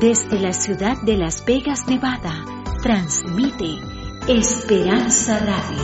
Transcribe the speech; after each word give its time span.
Desde 0.00 0.40
la 0.40 0.54
ciudad 0.54 0.96
de 1.02 1.18
Las 1.18 1.44
Vegas, 1.44 1.86
Nevada, 1.86 2.42
transmite 2.82 3.66
Esperanza 4.26 5.38
Radio. 5.40 5.82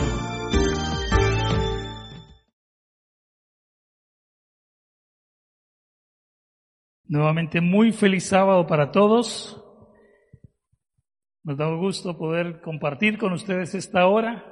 Nuevamente 7.05 7.61
muy 7.61 7.91
feliz 7.91 8.25
sábado 8.25 8.65
para 8.65 8.89
todos. 8.89 9.63
Nos 11.43 11.55
da 11.55 11.67
gusto 11.75 12.17
poder 12.17 12.59
compartir 12.61 13.19
con 13.19 13.33
ustedes 13.33 13.75
esta 13.75 14.07
hora. 14.07 14.43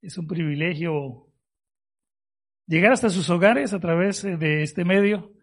Es 0.00 0.18
un 0.18 0.28
privilegio 0.28 1.32
llegar 2.68 2.92
hasta 2.92 3.10
sus 3.10 3.28
hogares 3.28 3.74
a 3.74 3.80
través 3.80 4.22
de 4.22 4.62
este 4.62 4.84
medio 4.84 5.35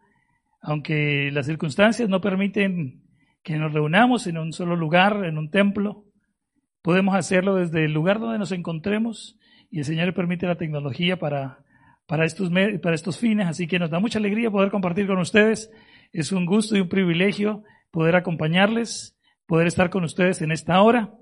aunque 0.63 1.29
las 1.31 1.45
circunstancias 1.45 2.07
no 2.07 2.21
permiten 2.21 3.03
que 3.43 3.57
nos 3.57 3.73
reunamos 3.73 4.25
en 4.27 4.37
un 4.37 4.53
solo 4.53 4.77
lugar, 4.77 5.25
en 5.25 5.37
un 5.37 5.51
templo, 5.51 6.05
podemos 6.81 7.15
hacerlo 7.15 7.55
desde 7.55 7.83
el 7.83 7.91
lugar 7.91 8.19
donde 8.19 8.39
nos 8.39 8.53
encontremos 8.53 9.37
y 9.69 9.79
el 9.79 9.85
Señor 9.85 10.13
permite 10.13 10.47
la 10.47 10.55
tecnología 10.55 11.19
para, 11.19 11.59
para, 12.07 12.25
estos, 12.25 12.49
para 12.81 12.95
estos 12.95 13.19
fines, 13.19 13.47
así 13.47 13.67
que 13.67 13.77
nos 13.77 13.89
da 13.89 13.99
mucha 13.99 14.19
alegría 14.19 14.49
poder 14.49 14.71
compartir 14.71 15.05
con 15.05 15.19
ustedes. 15.19 15.69
Es 16.13 16.31
un 16.31 16.45
gusto 16.45 16.77
y 16.77 16.79
un 16.79 16.89
privilegio 16.89 17.63
poder 17.91 18.15
acompañarles, 18.15 19.19
poder 19.45 19.67
estar 19.67 19.89
con 19.89 20.05
ustedes 20.05 20.41
en 20.41 20.51
esta 20.51 20.81
hora. 20.81 21.13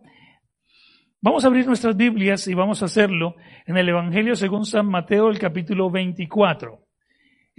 Vamos 1.19 1.43
a 1.43 1.47
abrir 1.47 1.65
nuestras 1.65 1.97
Biblias 1.97 2.47
y 2.47 2.53
vamos 2.53 2.83
a 2.83 2.85
hacerlo 2.85 3.35
en 3.65 3.77
el 3.77 3.89
Evangelio 3.89 4.35
según 4.35 4.65
San 4.65 4.85
Mateo, 4.85 5.29
el 5.29 5.39
capítulo 5.39 5.89
24. 5.89 6.90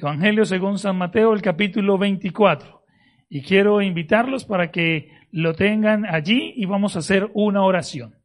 Evangelio 0.02 0.44
según 0.44 0.80
San 0.80 0.96
Mateo, 0.96 1.32
el 1.32 1.42
capítulo 1.42 1.96
24. 1.96 2.82
Y 3.28 3.42
quiero 3.42 3.80
invitarlos 3.80 4.44
para 4.44 4.72
que 4.72 5.12
lo 5.30 5.54
tengan 5.54 6.04
allí 6.06 6.52
y 6.56 6.64
vamos 6.66 6.96
a 6.96 6.98
hacer 6.98 7.30
una 7.34 7.62
oración. 7.62 8.16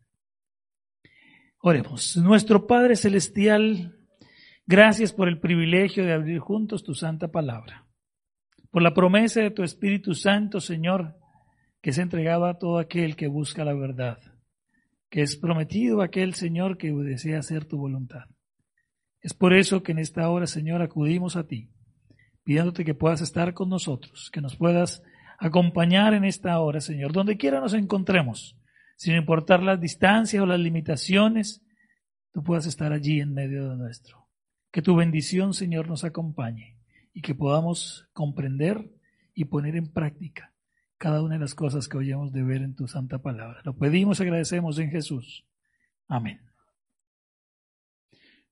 Oremos. 1.59 2.17
Nuestro 2.17 2.66
Padre 2.66 2.95
Celestial, 2.95 3.95
gracias 4.66 5.14
por 5.14 5.28
el 5.28 5.39
privilegio 5.39 6.03
de 6.03 6.14
abrir 6.14 6.39
juntos 6.39 6.83
tu 6.83 6.95
santa 6.95 7.28
palabra. 7.28 7.86
Por 8.72 8.81
la 8.81 8.95
promesa 8.95 9.42
de 9.42 9.52
tu 9.52 9.61
Espíritu 9.61 10.16
Santo, 10.16 10.59
Señor, 10.59 11.16
que 11.80 11.92
es 11.92 12.00
entregado 12.00 12.48
a 12.48 12.58
todo 12.58 12.80
aquel 12.80 13.16
que 13.16 13.28
busca 13.28 13.64
la 13.64 13.75
verdad, 13.75 14.17
que 15.11 15.22
es 15.22 15.36
prometido 15.36 16.02
aquel 16.02 16.33
Señor 16.33 16.80
que 16.80 16.92
desea 16.92 17.38
hacer 17.38 17.66
tu 17.66 17.78
voluntad. 17.78 18.25
Es 19.22 19.34
por 19.34 19.54
eso 19.54 19.84
que 19.84 19.92
en 19.92 20.00
esta 20.00 20.30
hora, 20.30 20.48
Señor, 20.48 20.82
acudimos 20.82 21.36
a 21.36 21.48
ti, 21.48 21.72
pidiéndote 22.44 22.86
que 22.86 22.94
puedas 22.94 23.22
estar 23.22 23.54
con 23.54 23.70
nosotros, 23.70 24.30
que 24.32 24.42
nos 24.42 24.56
puedas 24.56 25.04
acompañar 25.40 26.14
en 26.14 26.23
esta 26.23 26.60
hora, 26.60 26.82
Señor, 26.82 27.14
donde 27.14 27.38
quiera 27.38 27.60
nos 27.60 27.73
encontremos, 27.73 28.58
sin 28.95 29.16
importar 29.16 29.62
las 29.62 29.80
distancias 29.80 30.42
o 30.42 30.45
las 30.45 30.60
limitaciones, 30.60 31.64
tú 32.32 32.44
puedas 32.44 32.66
estar 32.66 32.94
allí 32.94 33.20
en 33.20 33.34
medio 33.34 33.70
de 33.70 33.78
nuestro. 33.78 34.28
Que 34.72 34.82
tu 34.82 34.95
bendición, 34.95 35.54
Señor, 35.54 35.88
nos 35.88 36.04
acompañe 36.04 36.78
y 37.14 37.22
que 37.22 37.36
podamos 37.36 38.08
comprender 38.14 38.92
y 39.34 39.45
poner 39.45 39.76
en 39.76 39.92
práctica 39.92 40.54
cada 40.98 41.22
una 41.22 41.36
de 41.36 41.42
las 41.42 41.56
cosas 41.56 41.88
que 41.88 41.98
oyemos 41.98 42.32
de 42.32 42.44
ver 42.44 42.62
en 42.62 42.76
tu 42.76 42.88
santa 42.88 43.20
palabra. 43.20 43.62
Lo 43.64 43.78
pedimos 43.78 44.20
y 44.20 44.23
agradecemos 44.23 44.80
en 44.80 44.90
Jesús. 44.90 45.45
Amén. 46.08 46.42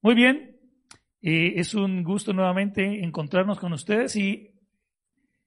Muy 0.01 0.13
bien, 0.13 0.54
eh, 1.27 1.59
es 1.59 1.73
un 1.73 2.03
gusto 2.03 2.33
nuevamente 2.33 3.03
encontrarnos 3.03 3.57
con 3.57 3.73
ustedes 3.73 4.15
y 4.15 4.51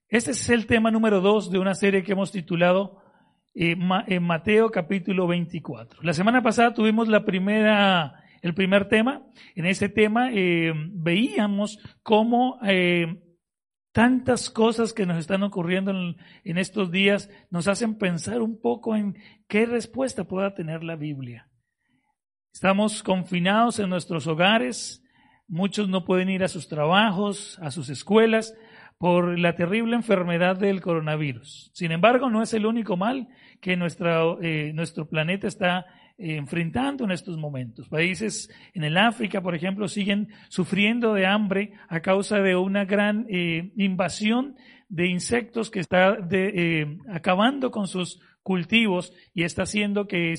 este 0.08 0.32
es 0.32 0.50
el 0.50 0.66
tema 0.66 0.90
número 0.90 1.20
dos 1.20 1.52
de 1.52 1.60
una 1.60 1.76
serie 1.76 2.02
que 2.02 2.10
hemos 2.10 2.32
titulado 2.32 3.00
eh, 3.54 3.76
en 4.08 4.22
Mateo 4.24 4.72
capítulo 4.72 5.28
24. 5.28 6.02
La 6.02 6.14
semana 6.14 6.42
pasada 6.42 6.74
tuvimos 6.74 7.06
la 7.06 7.24
primera, 7.24 8.24
el 8.42 8.54
primer 8.54 8.88
tema. 8.88 9.24
En 9.54 9.66
ese 9.66 9.88
tema 9.88 10.32
eh, 10.32 10.72
veíamos 10.74 11.78
cómo 12.02 12.58
tantas 13.92 14.50
cosas 14.50 14.92
que 14.92 15.06
nos 15.06 15.18
están 15.18 15.44
ocurriendo 15.44 15.92
en, 15.92 16.16
en 16.42 16.58
estos 16.58 16.90
días 16.90 17.30
nos 17.50 17.68
hacen 17.68 17.98
pensar 17.98 18.42
un 18.42 18.60
poco 18.60 18.96
en 18.96 19.16
qué 19.46 19.64
respuesta 19.64 20.24
pueda 20.24 20.54
tener 20.54 20.82
la 20.82 20.96
Biblia. 20.96 21.48
Estamos 22.52 23.04
confinados 23.04 23.78
en 23.78 23.90
nuestros 23.90 24.26
hogares, 24.26 25.04
Muchos 25.48 25.88
no 25.88 26.04
pueden 26.04 26.28
ir 26.28 26.44
a 26.44 26.48
sus 26.48 26.68
trabajos, 26.68 27.58
a 27.62 27.70
sus 27.70 27.88
escuelas, 27.88 28.54
por 28.98 29.38
la 29.38 29.54
terrible 29.54 29.96
enfermedad 29.96 30.56
del 30.56 30.80
coronavirus. 30.80 31.70
Sin 31.72 31.92
embargo, 31.92 32.28
no 32.28 32.42
es 32.42 32.52
el 32.52 32.66
único 32.66 32.96
mal 32.96 33.28
que 33.60 33.72
eh, 33.72 34.72
nuestro 34.74 35.08
planeta 35.08 35.46
está 35.46 35.86
eh, 36.18 36.36
enfrentando 36.36 37.04
en 37.04 37.12
estos 37.12 37.38
momentos. 37.38 37.88
Países 37.88 38.50
en 38.74 38.84
el 38.84 38.98
África, 38.98 39.40
por 39.40 39.54
ejemplo, 39.54 39.88
siguen 39.88 40.28
sufriendo 40.48 41.14
de 41.14 41.26
hambre 41.26 41.72
a 41.88 42.00
causa 42.00 42.40
de 42.40 42.56
una 42.56 42.84
gran 42.84 43.24
eh, 43.30 43.72
invasión 43.76 44.56
de 44.88 45.06
insectos 45.06 45.70
que 45.70 45.80
está 45.80 46.16
de, 46.16 46.98
acabando 47.10 47.70
con 47.70 47.86
sus 47.86 48.20
cultivos 48.42 49.12
y 49.32 49.44
está 49.44 49.62
haciendo 49.62 50.08
que, 50.08 50.34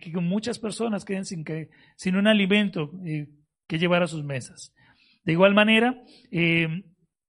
que 0.00 0.20
muchas 0.20 0.58
personas 0.58 1.04
queden 1.04 1.24
sin, 1.24 1.44
que, 1.44 1.70
sin 1.96 2.16
un 2.16 2.26
alimento 2.26 2.92
que 3.66 3.78
llevar 3.78 4.02
a 4.02 4.06
sus 4.06 4.24
mesas. 4.24 4.72
De 5.24 5.32
igual 5.32 5.54
manera, 5.54 6.02
eh, 6.30 6.68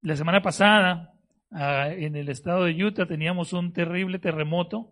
la 0.01 0.15
semana 0.15 0.41
pasada 0.41 1.13
ah, 1.51 1.89
en 1.91 2.15
el 2.15 2.29
estado 2.29 2.65
de 2.65 2.83
Utah 2.83 3.05
teníamos 3.05 3.53
un 3.53 3.73
terrible 3.73 4.19
terremoto 4.19 4.91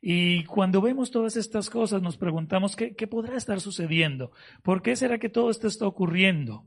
y 0.00 0.44
cuando 0.44 0.80
vemos 0.80 1.10
todas 1.10 1.36
estas 1.36 1.70
cosas 1.70 2.02
nos 2.02 2.18
preguntamos 2.18 2.76
qué, 2.76 2.94
qué 2.94 3.06
podrá 3.06 3.36
estar 3.36 3.60
sucediendo, 3.60 4.32
por 4.62 4.82
qué 4.82 4.96
será 4.96 5.18
que 5.18 5.28
todo 5.28 5.50
esto 5.50 5.68
está 5.68 5.86
ocurriendo. 5.86 6.66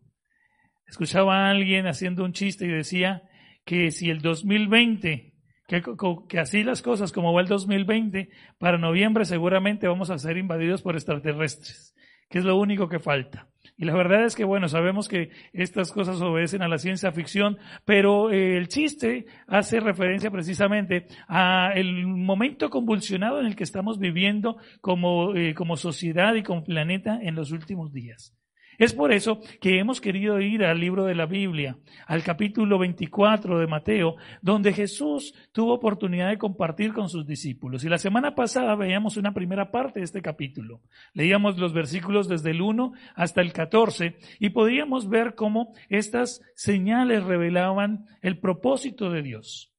Escuchaba 0.87 1.47
a 1.47 1.49
alguien 1.49 1.87
haciendo 1.87 2.23
un 2.23 2.33
chiste 2.33 2.65
y 2.65 2.69
decía 2.69 3.23
que 3.65 3.91
si 3.91 4.09
el 4.09 4.21
2020 4.21 5.35
que, 5.67 5.83
que, 6.29 6.39
así 6.39 6.63
las 6.63 6.81
cosas 6.81 7.11
como 7.11 7.33
va 7.33 7.41
el 7.41 7.47
2020, 7.47 8.29
para 8.59 8.77
noviembre 8.77 9.25
seguramente 9.25 9.87
vamos 9.87 10.09
a 10.09 10.19
ser 10.19 10.37
invadidos 10.37 10.81
por 10.81 10.95
extraterrestres, 10.95 11.95
que 12.29 12.39
es 12.39 12.45
lo 12.45 12.55
único 12.57 12.87
que 12.87 12.99
falta. 12.99 13.49
Y 13.77 13.85
la 13.85 13.93
verdad 13.93 14.25
es 14.25 14.35
que, 14.35 14.45
bueno, 14.45 14.69
sabemos 14.69 15.09
que 15.09 15.31
estas 15.51 15.91
cosas 15.91 16.21
obedecen 16.21 16.61
a 16.61 16.69
la 16.69 16.77
ciencia 16.77 17.11
ficción, 17.11 17.57
pero 17.83 18.31
eh, 18.31 18.57
el 18.57 18.69
chiste 18.69 19.25
hace 19.47 19.81
referencia 19.81 20.31
precisamente 20.31 21.07
a 21.27 21.71
el 21.75 22.07
momento 22.07 22.69
convulsionado 22.69 23.39
en 23.39 23.47
el 23.47 23.55
que 23.55 23.65
estamos 23.65 23.99
viviendo 23.99 24.57
como, 24.79 25.35
eh, 25.35 25.53
como 25.53 25.75
sociedad 25.75 26.35
y 26.35 26.43
como 26.43 26.63
planeta 26.63 27.19
en 27.21 27.35
los 27.35 27.51
últimos 27.51 27.91
días. 27.91 28.33
Es 28.77 28.93
por 28.93 29.11
eso 29.11 29.39
que 29.61 29.79
hemos 29.79 30.01
querido 30.01 30.39
ir 30.39 30.63
al 30.63 30.79
libro 30.79 31.05
de 31.05 31.15
la 31.15 31.25
Biblia, 31.25 31.77
al 32.07 32.23
capítulo 32.23 32.77
24 32.77 33.59
de 33.59 33.67
Mateo, 33.67 34.15
donde 34.41 34.73
Jesús 34.73 35.33
tuvo 35.51 35.73
oportunidad 35.73 36.29
de 36.29 36.37
compartir 36.37 36.93
con 36.93 37.09
sus 37.09 37.25
discípulos. 37.25 37.83
Y 37.83 37.89
la 37.89 37.97
semana 37.97 38.35
pasada 38.35 38.75
veíamos 38.75 39.17
una 39.17 39.33
primera 39.33 39.71
parte 39.71 39.99
de 39.99 40.05
este 40.05 40.21
capítulo. 40.21 40.81
Leíamos 41.13 41.57
los 41.57 41.73
versículos 41.73 42.27
desde 42.27 42.51
el 42.51 42.61
1 42.61 42.93
hasta 43.15 43.41
el 43.41 43.53
14 43.53 44.17
y 44.39 44.49
podíamos 44.49 45.09
ver 45.09 45.35
cómo 45.35 45.73
estas 45.89 46.41
señales 46.55 47.23
revelaban 47.23 48.05
el 48.21 48.39
propósito 48.39 49.09
de 49.09 49.21
Dios. 49.21 49.74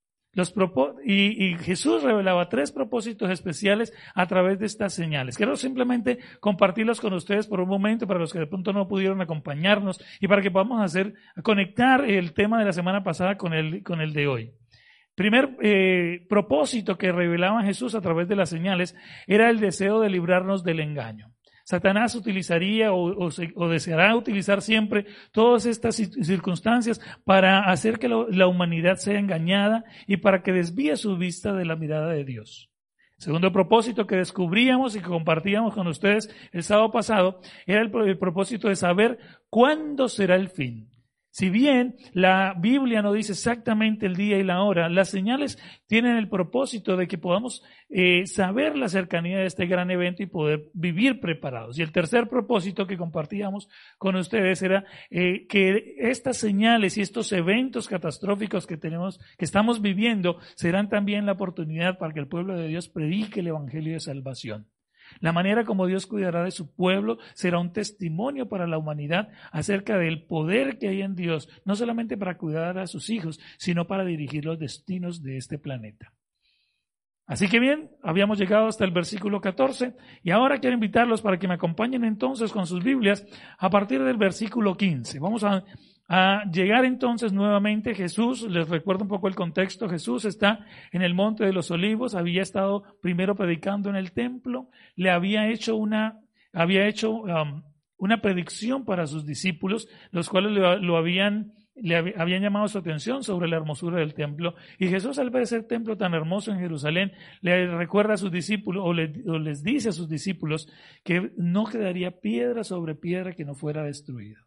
Y, 1.05 1.57
Jesús 1.59 2.03
revelaba 2.03 2.49
tres 2.49 2.71
propósitos 2.71 3.31
especiales 3.31 3.93
a 4.15 4.27
través 4.27 4.59
de 4.59 4.67
estas 4.67 4.93
señales. 4.93 5.37
Quiero 5.37 5.57
simplemente 5.57 6.19
compartirlos 6.41 7.01
con 7.01 7.15
ustedes 7.15 7.47
por 7.47 7.61
un 7.61 7.69
momento 7.69 8.07
para 8.07 8.21
los 8.21 8.33
que 8.33 8.41
de 8.41 8.47
pronto 8.47 8.73
no 8.73 8.89
pudieron 8.89 9.21
acompañarnos 9.21 10.03
y 10.21 10.29
para 10.29 10.43
que 10.43 10.51
podamos 10.51 10.83
hacer, 10.83 11.15
conectar 11.43 12.05
el 12.05 12.35
tema 12.35 12.59
de 12.59 12.67
la 12.67 12.73
semana 12.73 13.03
pasada 13.03 13.37
con 13.37 13.55
el, 13.55 13.83
con 13.83 14.01
el 14.01 14.13
de 14.13 14.29
hoy. 14.29 14.53
Primer 15.15 15.57
eh, 15.63 16.27
propósito 16.29 16.99
que 16.99 17.11
revelaba 17.11 17.63
Jesús 17.63 17.95
a 17.95 18.03
través 18.03 18.29
de 18.29 18.37
las 18.37 18.51
señales 18.51 18.95
era 19.27 19.49
el 19.49 19.61
deseo 19.61 20.01
de 20.01 20.11
librarnos 20.11 20.63
del 20.63 20.81
engaño. 20.81 21.36
Satanás 21.67 22.15
utilizaría 22.15 22.93
o, 22.93 23.69
deseará 23.69 24.15
utilizar 24.15 24.63
siempre 24.63 25.05
todas 25.33 25.67
estas 25.67 25.97
circunstancias 25.97 27.01
para 27.25 27.69
hacer 27.69 27.99
que 27.99 28.09
la 28.09 28.47
humanidad 28.47 28.99
sea 28.99 29.19
engañada 29.19 29.85
y 30.07 30.19
para 30.19 30.45
que 30.45 30.53
desvíe 30.53 30.97
su 30.97 31.17
vista 31.17 31.53
de 31.53 31.65
la 31.65 31.75
mirada 31.75 32.11
de 32.11 32.25
Dios. 32.25 32.71
segundo 33.19 33.51
propósito 33.51 34.07
que 34.07 34.15
descubríamos 34.15 34.95
y 34.95 35.01
que 35.01 35.09
compartíamos 35.09 35.75
con 35.75 35.89
ustedes 35.89 36.31
el 36.53 36.63
sábado 36.63 36.93
pasado 36.93 37.41
era 37.67 37.81
el 37.81 38.17
propósito 38.17 38.69
de 38.69 38.77
saber 38.77 39.19
cuándo 39.51 40.09
será 40.09 40.37
el 40.37 40.51
fin. 40.51 40.89
Si 41.37 41.51
bien 41.51 41.97
la 42.15 42.55
Biblia 42.59 43.03
no 43.03 43.13
dice 43.13 43.33
exactamente 43.33 44.07
el 44.07 44.17
día 44.17 44.39
y 44.39 44.43
la 44.43 44.63
hora, 44.63 44.89
las 44.89 45.11
señales 45.11 45.59
tienen 45.87 46.17
el 46.17 46.31
propósito 46.31 46.97
de 46.97 47.07
que 47.07 47.19
podamos 47.19 47.63
eh, 47.91 48.27
saber 48.27 48.79
la 48.79 48.89
cercanía 48.89 49.41
de 49.41 49.45
este 49.45 49.67
gran 49.67 49.91
evento 49.91 50.23
y 50.23 50.29
poder 50.29 50.71
vivir 50.73 51.21
preparados. 51.21 51.79
Y 51.79 51.83
el 51.83 51.93
tercer 51.93 52.31
propósito 52.31 52.87
que 52.87 52.97
compartíamos 52.97 53.69
con 53.99 54.17
ustedes 54.17 54.63
era 54.63 54.87
eh, 55.11 55.47
que 55.47 55.97
estas 55.99 56.39
señales 56.39 56.97
y 56.97 57.03
estos 57.03 57.31
eventos 57.33 57.87
catastróficos 57.87 58.67
que 58.67 58.79
tenemos, 58.79 59.21
que 59.37 59.45
estamos 59.45 59.83
viviendo, 59.83 60.39
serán 60.55 60.89
también 60.89 61.27
la 61.27 61.33
oportunidad 61.33 61.99
para 61.99 62.15
que 62.15 62.21
el 62.21 62.29
pueblo 62.29 62.57
de 62.57 62.69
Dios 62.69 62.89
predique 62.89 63.41
el 63.41 63.49
evangelio 63.49 63.93
de 63.93 64.01
salvación. 64.01 64.69
La 65.21 65.33
manera 65.33 65.65
como 65.65 65.87
Dios 65.87 66.07
cuidará 66.07 66.45
de 66.45 66.51
su 66.51 66.75
pueblo 66.75 67.19
será 67.35 67.59
un 67.59 67.73
testimonio 67.73 68.49
para 68.49 68.67
la 68.67 68.79
humanidad 68.79 69.29
acerca 69.53 69.99
del 69.99 70.25
poder 70.25 70.79
que 70.79 70.89
hay 70.89 71.03
en 71.03 71.15
Dios, 71.15 71.49
no 71.65 71.77
solamente 71.77 72.17
para 72.17 72.37
cuidar 72.37 72.79
a 72.79 72.87
sus 72.87 73.11
hijos, 73.11 73.41
sino 73.59 73.87
para 73.87 74.05
dirigir 74.05 74.45
los 74.45 74.59
destinos 74.59 75.23
de 75.23 75.37
este 75.37 75.59
planeta. 75.59 76.13
Así 77.27 77.49
que 77.49 77.59
bien, 77.59 77.91
habíamos 78.03 78.39
llegado 78.39 78.69
hasta 78.69 78.85
el 78.85 78.93
versículo 78.93 79.41
14 79.41 79.97
y 80.23 80.31
ahora 80.31 80.59
quiero 80.61 80.75
invitarlos 80.75 81.23
para 81.23 81.39
que 81.39 81.49
me 81.49 81.55
acompañen 81.55 82.05
entonces 82.05 82.53
con 82.53 82.67
sus 82.67 82.85
Biblias 82.85 83.27
a 83.59 83.69
partir 83.69 84.03
del 84.05 84.17
versículo 84.17 84.77
15. 84.77 85.19
Vamos 85.19 85.43
a 85.43 85.65
a 86.09 86.45
llegar 86.53 86.85
entonces 86.85 87.33
nuevamente 87.33 87.95
Jesús, 87.95 88.43
les 88.43 88.69
recuerdo 88.69 89.03
un 89.03 89.09
poco 89.09 89.27
el 89.27 89.35
contexto, 89.35 89.89
Jesús 89.89 90.25
está 90.25 90.65
en 90.93 91.03
el 91.03 91.15
monte 91.15 91.45
de 91.45 91.53
los 91.53 91.71
olivos, 91.71 92.15
había 92.15 92.43
estado 92.43 92.85
primero 93.03 93.35
predicando 93.35 93.91
en 93.91 93.97
el 93.97 94.13
templo, 94.13 94.69
le 94.95 95.11
había 95.11 95.49
hecho 95.49 95.77
una, 95.77 96.21
había 96.53 96.87
hecho 96.87 97.13
um, 97.13 97.63
una 97.97 98.21
predicción 98.21 98.85
para 98.85 99.07
sus 99.07 99.27
discípulos, 99.27 99.89
los 100.13 100.29
cuales 100.29 100.53
lo, 100.53 100.97
habían, 100.97 101.55
le 101.75 101.97
habían 101.97 102.43
llamado 102.43 102.69
su 102.69 102.79
atención 102.79 103.25
sobre 103.25 103.49
la 103.49 103.57
hermosura 103.57 103.99
del 103.99 104.15
templo. 104.15 104.55
Y 104.79 104.87
Jesús 104.87 105.19
al 105.19 105.31
ver 105.31 105.43
ese 105.43 105.63
templo 105.63 105.97
tan 105.97 106.15
hermoso 106.15 106.53
en 106.53 106.61
Jerusalén, 106.61 107.13
le 107.41 107.67
recuerda 107.67 108.15
a 108.15 108.19
sus 108.19 108.31
discípulos 108.31 108.85
o, 108.85 108.91
o 108.91 109.39
les 109.39 109.63
dice 109.65 109.89
a 109.89 109.93
sus 109.93 110.09
discípulos 110.09 110.69
que 111.03 111.33
no 111.37 111.65
quedaría 111.65 112.21
piedra 112.21 112.63
sobre 112.63 112.95
piedra 112.95 113.33
que 113.33 113.45
no 113.45 113.55
fuera 113.55 113.83
destruida. 113.83 114.39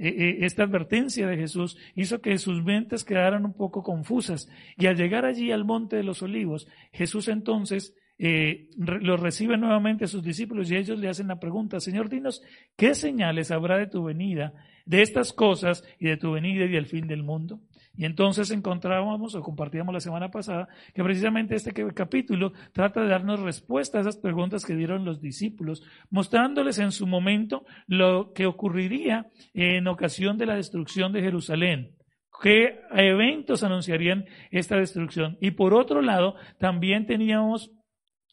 Esta 0.00 0.62
advertencia 0.62 1.26
de 1.26 1.36
Jesús 1.36 1.76
hizo 1.94 2.20
que 2.20 2.38
sus 2.38 2.64
mentes 2.64 3.04
quedaran 3.04 3.44
un 3.44 3.52
poco 3.52 3.82
confusas. 3.82 4.48
Y 4.78 4.86
al 4.86 4.96
llegar 4.96 5.26
allí 5.26 5.52
al 5.52 5.64
monte 5.64 5.96
de 5.96 6.02
los 6.02 6.22
olivos, 6.22 6.66
Jesús 6.92 7.28
entonces 7.28 7.94
eh, 8.22 8.68
los 8.76 9.18
recibe 9.18 9.56
nuevamente 9.56 10.04
a 10.04 10.08
sus 10.08 10.22
discípulos 10.22 10.70
y 10.70 10.76
ellos 10.76 10.98
le 10.98 11.08
hacen 11.08 11.28
la 11.28 11.40
pregunta, 11.40 11.80
Señor, 11.80 12.08
dinos, 12.08 12.42
¿qué 12.76 12.94
señales 12.94 13.50
habrá 13.50 13.78
de 13.78 13.86
tu 13.86 14.04
venida, 14.04 14.52
de 14.84 15.02
estas 15.02 15.32
cosas 15.32 15.84
y 15.98 16.08
de 16.08 16.16
tu 16.16 16.32
venida 16.32 16.64
y 16.64 16.68
del 16.68 16.86
fin 16.86 17.06
del 17.06 17.22
mundo? 17.22 17.60
Y 17.96 18.04
entonces 18.04 18.50
encontrábamos 18.50 19.34
o 19.34 19.42
compartíamos 19.42 19.92
la 19.92 20.00
semana 20.00 20.30
pasada 20.30 20.68
que 20.94 21.02
precisamente 21.02 21.54
este 21.54 21.72
capítulo 21.92 22.52
trata 22.72 23.02
de 23.02 23.08
darnos 23.08 23.40
respuesta 23.40 23.98
a 23.98 24.00
esas 24.02 24.16
preguntas 24.16 24.64
que 24.64 24.74
dieron 24.74 25.04
los 25.04 25.20
discípulos, 25.20 25.82
mostrándoles 26.08 26.78
en 26.78 26.92
su 26.92 27.06
momento 27.06 27.64
lo 27.86 28.32
que 28.32 28.46
ocurriría 28.46 29.26
en 29.54 29.88
ocasión 29.88 30.38
de 30.38 30.46
la 30.46 30.54
destrucción 30.54 31.12
de 31.12 31.22
Jerusalén 31.22 31.96
qué 32.42 32.80
eventos 32.92 33.62
anunciarían 33.62 34.24
esta 34.50 34.76
destrucción. 34.76 35.36
Y 35.40 35.52
por 35.52 35.74
otro 35.74 36.00
lado, 36.02 36.36
también 36.58 37.06
teníamos 37.06 37.70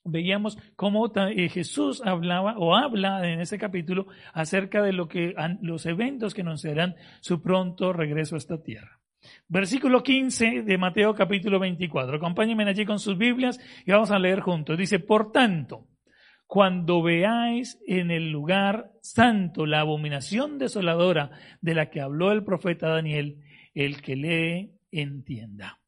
veíamos 0.09 0.57
cómo 0.77 1.11
eh, 1.15 1.49
Jesús 1.49 2.01
hablaba 2.05 2.57
o 2.57 2.75
habla 2.75 3.29
en 3.29 3.41
ese 3.41 3.57
capítulo 3.57 4.07
acerca 4.33 4.81
de 4.81 4.93
lo 4.93 5.09
que 5.09 5.33
los 5.61 5.85
eventos 5.85 6.33
que 6.33 6.41
anunciarán 6.41 6.95
su 7.19 7.41
pronto 7.41 7.91
regreso 7.91 8.35
a 8.35 8.37
esta 8.37 8.61
tierra. 8.61 8.96
Versículo 9.47 10.03
15 10.03 10.63
de 10.63 10.77
Mateo 10.77 11.13
capítulo 11.15 11.59
24. 11.59 12.17
Acompáñenme 12.17 12.63
allí 12.63 12.85
con 12.85 12.99
sus 12.99 13.17
Biblias 13.17 13.59
y 13.85 13.91
vamos 13.91 14.11
a 14.11 14.19
leer 14.19 14.41
juntos. 14.41 14.77
Dice, 14.77 14.99
por 14.99 15.31
tanto, 15.31 15.87
cuando 16.45 17.01
veáis 17.01 17.79
en 17.87 18.09
el 18.09 18.31
lugar 18.31 18.91
santo 19.01 19.65
la 19.65 19.81
abominación 19.81 20.57
desoladora 20.57 21.31
de 21.61 21.75
la 21.75 21.89
que 21.89 22.01
habló 22.01 22.31
el 22.31 22.43
profeta 22.43 22.87
Daniel, 22.87 23.41
el 23.73 24.01
que 24.01 24.15
lee 24.15 24.71
entienda. 24.91 25.79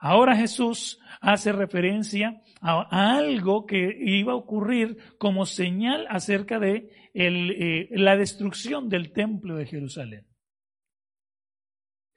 Ahora 0.00 0.36
Jesús 0.36 1.00
hace 1.20 1.52
referencia 1.52 2.40
a, 2.60 3.16
algo 3.16 3.66
que 3.66 3.96
iba 4.00 4.32
a 4.32 4.36
ocurrir 4.36 4.96
como 5.18 5.44
señal 5.44 6.06
acerca 6.08 6.60
de 6.60 6.90
eh, 7.14 7.88
la 7.92 8.16
destrucción 8.16 8.88
del 8.88 9.12
templo 9.12 9.56
de 9.56 9.66
Jerusalén. 9.66 10.27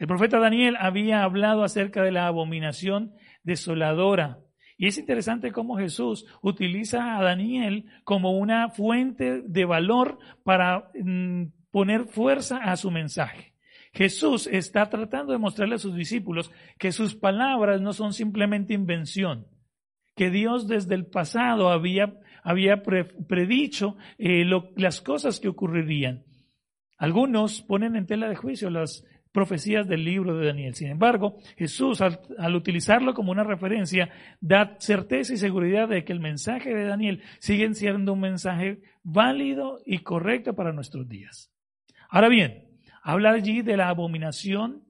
El 0.01 0.07
profeta 0.07 0.39
Daniel 0.39 0.77
había 0.79 1.21
hablado 1.21 1.63
acerca 1.63 2.01
de 2.01 2.11
la 2.11 2.25
abominación 2.25 3.13
desoladora. 3.43 4.39
Y 4.75 4.87
es 4.87 4.97
interesante 4.97 5.51
cómo 5.51 5.77
Jesús 5.77 6.25
utiliza 6.41 7.19
a 7.19 7.21
Daniel 7.21 7.85
como 8.03 8.31
una 8.31 8.69
fuente 8.69 9.43
de 9.43 9.65
valor 9.65 10.17
para 10.43 10.89
mm, 10.99 11.49
poner 11.69 12.05
fuerza 12.05 12.57
a 12.57 12.77
su 12.77 12.89
mensaje. 12.89 13.53
Jesús 13.93 14.47
está 14.47 14.89
tratando 14.89 15.33
de 15.33 15.37
mostrarle 15.37 15.75
a 15.75 15.77
sus 15.77 15.95
discípulos 15.95 16.51
que 16.79 16.91
sus 16.91 17.13
palabras 17.13 17.79
no 17.79 17.93
son 17.93 18.13
simplemente 18.13 18.73
invención, 18.73 19.45
que 20.15 20.31
Dios 20.31 20.67
desde 20.67 20.95
el 20.95 21.05
pasado 21.05 21.69
había, 21.69 22.19
había 22.41 22.81
predicho 22.81 23.97
eh, 24.17 24.45
las 24.77 24.99
cosas 24.99 25.39
que 25.39 25.47
ocurrirían. 25.47 26.23
Algunos 26.97 27.61
ponen 27.61 27.95
en 27.95 28.07
tela 28.07 28.27
de 28.29 28.35
juicio 28.35 28.71
las 28.71 29.05
profecías 29.31 29.87
del 29.87 30.03
libro 30.03 30.37
de 30.37 30.47
Daniel. 30.47 30.75
Sin 30.75 30.89
embargo, 30.89 31.37
Jesús, 31.57 32.01
al, 32.01 32.55
utilizarlo 32.55 33.13
como 33.13 33.31
una 33.31 33.43
referencia, 33.43 34.09
da 34.39 34.75
certeza 34.79 35.33
y 35.33 35.37
seguridad 35.37 35.87
de 35.87 36.03
que 36.03 36.13
el 36.13 36.19
mensaje 36.19 36.73
de 36.73 36.85
Daniel 36.85 37.23
sigue 37.39 37.73
siendo 37.73 38.13
un 38.13 38.19
mensaje 38.19 38.81
válido 39.03 39.79
y 39.85 39.99
correcto 39.99 40.53
para 40.53 40.73
nuestros 40.73 41.07
días. 41.07 41.51
Ahora 42.09 42.29
bien, 42.29 42.67
habla 43.03 43.31
allí 43.31 43.61
de 43.61 43.77
la 43.77 43.89
abominación 43.89 44.83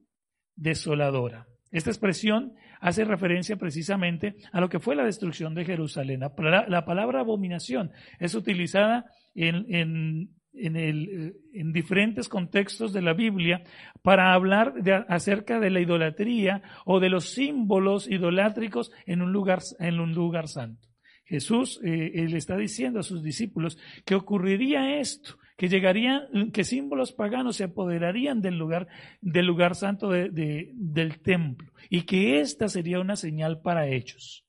desoladora. 0.56 1.46
Esta 1.70 1.90
expresión 1.90 2.54
hace 2.80 3.04
referencia 3.04 3.56
precisamente 3.56 4.34
a 4.50 4.60
lo 4.60 4.68
que 4.68 4.80
fue 4.80 4.96
la 4.96 5.04
destrucción 5.04 5.54
de 5.54 5.64
Jerusalén. 5.64 6.20
La, 6.20 6.84
palabra 6.84 7.20
abominación 7.20 7.92
es 8.18 8.34
utilizada 8.34 9.06
en 9.34 9.64
en, 9.74 10.41
eh, 10.54 11.32
en 11.54 11.72
diferentes 11.72 12.28
contextos 12.28 12.92
de 12.92 13.02
la 13.02 13.14
Biblia 13.14 13.62
para 14.02 14.34
hablar 14.34 14.74
acerca 15.08 15.60
de 15.60 15.70
la 15.70 15.80
idolatría 15.80 16.62
o 16.84 17.00
de 17.00 17.08
los 17.08 17.30
símbolos 17.30 18.08
idolátricos 18.08 18.92
en 19.06 19.22
un 19.22 19.32
lugar, 19.32 19.60
en 19.78 20.00
un 20.00 20.12
lugar 20.12 20.48
santo. 20.48 20.88
Jesús 21.24 21.80
eh, 21.82 22.26
le 22.28 22.36
está 22.36 22.56
diciendo 22.56 23.00
a 23.00 23.02
sus 23.02 23.22
discípulos 23.22 23.78
que 24.04 24.14
ocurriría 24.14 24.98
esto, 25.00 25.38
que 25.56 25.68
llegarían, 25.68 26.50
que 26.52 26.64
símbolos 26.64 27.12
paganos 27.12 27.56
se 27.56 27.64
apoderarían 27.64 28.42
del 28.42 28.58
lugar, 28.58 28.88
del 29.20 29.46
lugar 29.46 29.74
santo 29.74 30.10
del 30.10 31.20
templo 31.22 31.72
y 31.88 32.02
que 32.02 32.40
esta 32.40 32.68
sería 32.68 33.00
una 33.00 33.16
señal 33.16 33.62
para 33.62 33.86
ellos. 33.86 34.44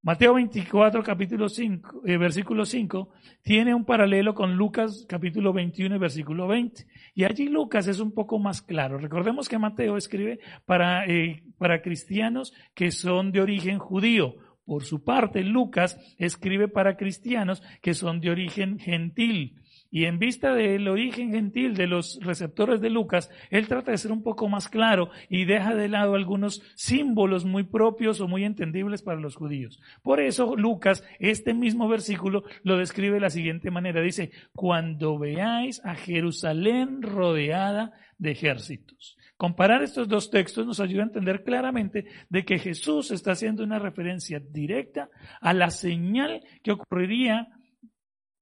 Mateo 0.00 0.34
24, 0.34 1.02
capítulo 1.02 1.48
5, 1.48 2.02
eh, 2.06 2.16
versículo 2.18 2.64
5, 2.64 3.10
tiene 3.42 3.74
un 3.74 3.84
paralelo 3.84 4.32
con 4.32 4.54
Lucas, 4.54 5.04
capítulo 5.08 5.52
21, 5.52 5.98
versículo 5.98 6.46
20. 6.46 6.86
Y 7.14 7.24
allí 7.24 7.48
Lucas 7.48 7.88
es 7.88 7.98
un 7.98 8.12
poco 8.12 8.38
más 8.38 8.62
claro. 8.62 8.98
Recordemos 8.98 9.48
que 9.48 9.58
Mateo 9.58 9.96
escribe 9.96 10.38
para, 10.66 11.04
eh, 11.06 11.42
para 11.58 11.82
cristianos 11.82 12.54
que 12.74 12.92
son 12.92 13.32
de 13.32 13.40
origen 13.40 13.80
judío. 13.80 14.36
Por 14.64 14.84
su 14.84 15.02
parte, 15.02 15.42
Lucas 15.42 15.98
escribe 16.16 16.68
para 16.68 16.96
cristianos 16.96 17.60
que 17.82 17.94
son 17.94 18.20
de 18.20 18.30
origen 18.30 18.78
gentil. 18.78 19.56
Y 19.90 20.04
en 20.04 20.18
vista 20.18 20.54
del 20.54 20.86
origen 20.86 21.32
gentil 21.32 21.74
de 21.74 21.86
los 21.86 22.18
receptores 22.22 22.80
de 22.80 22.90
Lucas, 22.90 23.30
él 23.50 23.68
trata 23.68 23.90
de 23.90 23.98
ser 23.98 24.12
un 24.12 24.22
poco 24.22 24.48
más 24.48 24.68
claro 24.68 25.10
y 25.30 25.46
deja 25.46 25.74
de 25.74 25.88
lado 25.88 26.14
algunos 26.14 26.62
símbolos 26.74 27.46
muy 27.46 27.62
propios 27.62 28.20
o 28.20 28.28
muy 28.28 28.44
entendibles 28.44 29.02
para 29.02 29.20
los 29.20 29.34
judíos. 29.34 29.80
Por 30.02 30.20
eso 30.20 30.56
Lucas, 30.56 31.04
este 31.18 31.54
mismo 31.54 31.88
versículo, 31.88 32.44
lo 32.64 32.76
describe 32.76 33.14
de 33.14 33.20
la 33.20 33.30
siguiente 33.30 33.70
manera. 33.70 34.02
Dice, 34.02 34.30
cuando 34.52 35.18
veáis 35.18 35.84
a 35.84 35.94
Jerusalén 35.94 37.00
rodeada 37.02 37.92
de 38.18 38.32
ejércitos. 38.32 39.16
Comparar 39.36 39.82
estos 39.84 40.08
dos 40.08 40.30
textos 40.30 40.66
nos 40.66 40.80
ayuda 40.80 41.02
a 41.02 41.06
entender 41.06 41.44
claramente 41.44 42.06
de 42.28 42.44
que 42.44 42.58
Jesús 42.58 43.12
está 43.12 43.32
haciendo 43.32 43.62
una 43.62 43.78
referencia 43.78 44.40
directa 44.40 45.08
a 45.40 45.54
la 45.54 45.70
señal 45.70 46.42
que 46.62 46.72
ocurriría 46.72 47.46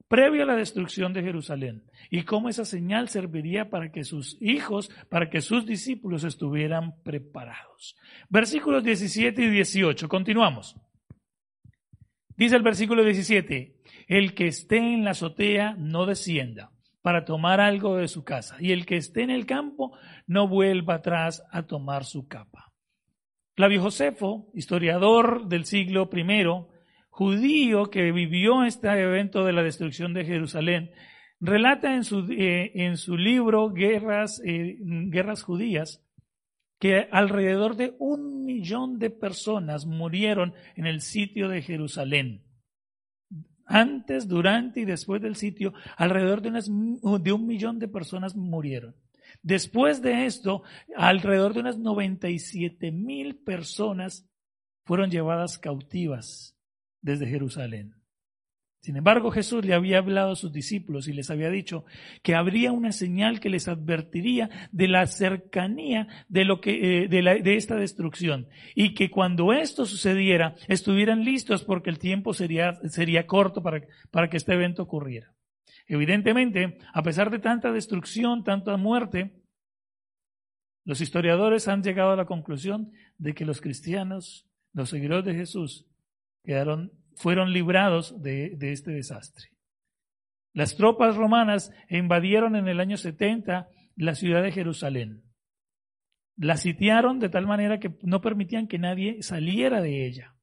previo 0.08 0.42
a 0.42 0.46
la 0.46 0.56
destrucción 0.56 1.12
de 1.12 1.22
Jerusalén 1.22 1.84
y 2.10 2.22
cómo 2.22 2.48
esa 2.48 2.64
señal 2.64 3.08
serviría 3.08 3.70
para 3.70 3.90
que 3.90 4.04
sus 4.04 4.36
hijos, 4.40 4.90
para 5.08 5.28
que 5.30 5.40
sus 5.40 5.66
discípulos 5.66 6.25
estuvieran 6.25 7.02
preparados. 7.02 7.96
Versículos 8.28 8.84
17 8.84 9.42
y 9.42 9.50
18, 9.50 10.08
continuamos. 10.08 10.76
Dice 12.36 12.56
el 12.56 12.62
versículo 12.62 13.02
17, 13.02 13.76
el 14.08 14.34
que 14.34 14.46
esté 14.46 14.76
en 14.76 15.04
la 15.04 15.12
azotea 15.12 15.75
no 15.78 16.06
descienda 16.06 16.70
para 17.00 17.25
tomar 17.25 17.60
algo 17.60 17.96
de 17.96 18.08
su 18.08 18.25
casa, 18.25 18.56
y 18.58 18.72
el 18.72 18.84
que 18.84 18.96
esté 18.96 19.22
en 19.22 19.30
el 19.30 19.46
campo 19.46 19.96
no 20.26 20.48
vuelva 20.48 20.94
atrás 20.94 21.44
a 21.52 21.62
tomar 21.62 22.04
su 22.04 22.26
capa. 22.26 22.72
Flavio 23.54 23.80
Josefo, 23.80 24.50
historiador 24.54 25.46
del 25.46 25.64
siglo 25.64 26.10
I, 26.12 26.75
judío 27.16 27.87
que 27.87 28.12
vivió 28.12 28.62
este 28.64 28.88
evento 28.88 29.46
de 29.46 29.54
la 29.54 29.62
destrucción 29.62 30.12
de 30.12 30.26
Jerusalén, 30.26 30.90
relata 31.40 31.94
en 31.94 32.04
su, 32.04 32.30
eh, 32.30 32.73
en 32.75 32.99
su 32.99 33.16
libro 33.16 33.70
Guerras, 33.70 34.42
eh, 34.44 34.76
Guerras 34.78 35.42
Judías 35.42 36.02
que 36.78 37.08
alrededor 37.11 37.76
de 37.76 37.96
un 37.99 38.44
millón 38.44 38.99
de 38.99 39.08
personas 39.08 39.87
murieron 39.87 40.52
en 40.75 40.87
el 40.87 41.00
sitio 41.00 41.49
de 41.49 41.62
Jerusalén. 41.62 42.44
Antes, 43.64 44.28
durante 44.28 44.80
y 44.80 44.85
después 44.85 45.23
del 45.23 45.37
sitio, 45.37 45.73
alrededor 45.96 46.42
de, 46.42 46.50
unas, 46.50 46.66
de 46.68 47.32
un 47.32 47.46
millón 47.46 47.78
de 47.78 47.88
personas 47.88 48.37
murieron. 48.37 48.94
Después 49.42 50.02
de 50.02 50.26
esto, 50.26 50.64
alrededor 50.94 51.54
de 51.54 51.61
unas 51.61 51.78
97 51.78 52.92
mil 52.92 53.37
personas 53.37 54.28
fueron 54.85 55.11
llevadas 55.11 55.58
cautivas 55.58 56.55
desde 57.06 57.28
Jerusalén. 57.28 57.94
Sin 58.80 58.96
embargo, 58.96 59.30
Jesús 59.30 59.64
le 59.64 59.75
había 59.75 59.98
hablado 59.98 60.32
a 60.32 60.36
sus 60.36 60.52
discípulos 60.52 61.08
y 61.08 61.12
les 61.12 61.30
había 61.30 61.50
dicho 61.50 61.84
que 62.22 62.34
habría 62.34 62.72
una 62.72 62.92
señal 62.92 63.38
que 63.40 63.48
les 63.48 63.68
advertiría 63.68 64.50
de 64.72 64.88
la 64.88 65.06
cercanía 65.06 66.08
de, 66.28 66.44
lo 66.44 66.60
que, 66.60 67.04
eh, 67.04 67.08
de, 67.08 67.56
esta 67.56 67.76
destrucción 67.76 68.48
y 68.75 68.94
que 68.94 69.08
cuando 69.10 69.52
esto 69.52 69.86
sucediera 69.86 70.56
estuvieran 70.68 71.25
listos 71.25 71.64
porque 71.64 71.90
el 71.90 71.98
tiempo 71.98 72.34
sería, 72.34 72.75
sería 72.88 73.26
corto 73.26 73.62
para, 73.62 73.82
para 74.10 74.28
que 74.28 74.36
este 74.36 74.54
evento 74.54 74.82
ocurriera. 74.82 75.32
Evidentemente, 75.86 76.78
a 76.92 77.02
pesar 77.02 77.30
de 77.30 77.38
tanta 77.38 77.72
destrucción, 77.72 78.42
tanta 78.42 78.76
muerte, 78.76 79.32
los 80.84 81.00
historiadores 81.00 81.68
han 81.68 81.82
llegado 81.82 82.12
a 82.12 82.16
la 82.16 82.26
conclusión 82.26 82.92
de 83.16 83.34
que 83.34 83.44
los 83.44 83.60
cristianos, 83.60 84.48
los 84.72 84.90
seguidores 84.90 85.25
de 85.25 85.34
Jesús, 85.34 85.86
quedaron 86.47 86.93
fueron 87.17 87.53
librados 87.53 88.23
de, 88.23 88.57
este 88.61 88.93
desastre. 88.93 89.49
Las 90.53 90.76
tropas 90.76 91.17
romanas 91.17 91.73
invadieron 91.91 92.57
en 92.57 92.69
el 92.69 92.81
año 92.81 92.97
70 92.97 93.69
la 93.97 94.15
ciudad 94.15 94.43
de 94.43 94.53
Jerusalén. 94.53 95.23
La 96.37 96.57
sitiaron 96.57 97.19
de 97.19 97.31
tal 97.31 97.47
manera 97.47 97.81
que 97.81 97.95
no 98.03 98.21
permitían 98.21 98.69
que 98.69 98.79
nadie 98.79 99.23
saliera 99.23 99.81
de 99.81 100.07
ella. 100.07 100.35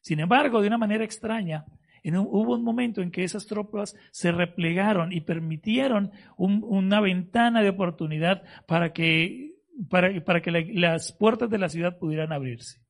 Sin 0.00 0.18
embargo, 0.18 0.60
de 0.60 0.68
una 0.68 0.78
manera 0.78 1.04
extraña, 1.04 1.64
hubo 2.04 2.54
un 2.54 2.64
momento 2.64 3.02
en 3.02 3.10
que 3.10 3.22
esas 3.22 3.46
tropas 3.46 3.94
se 4.10 4.32
replegaron 4.32 5.12
y 5.12 5.20
permitieron 5.20 6.10
una 6.36 7.00
ventana 7.00 7.62
de 7.62 7.68
oportunidad 7.68 8.42
para 8.66 8.92
que, 8.92 9.54
para, 9.88 10.40
que 10.40 10.50
las 10.74 11.12
puertas 11.12 11.50
de 11.50 11.58
la 11.58 11.68
ciudad 11.68 11.98
pudieran 11.98 12.32
abrirse. 12.32 12.80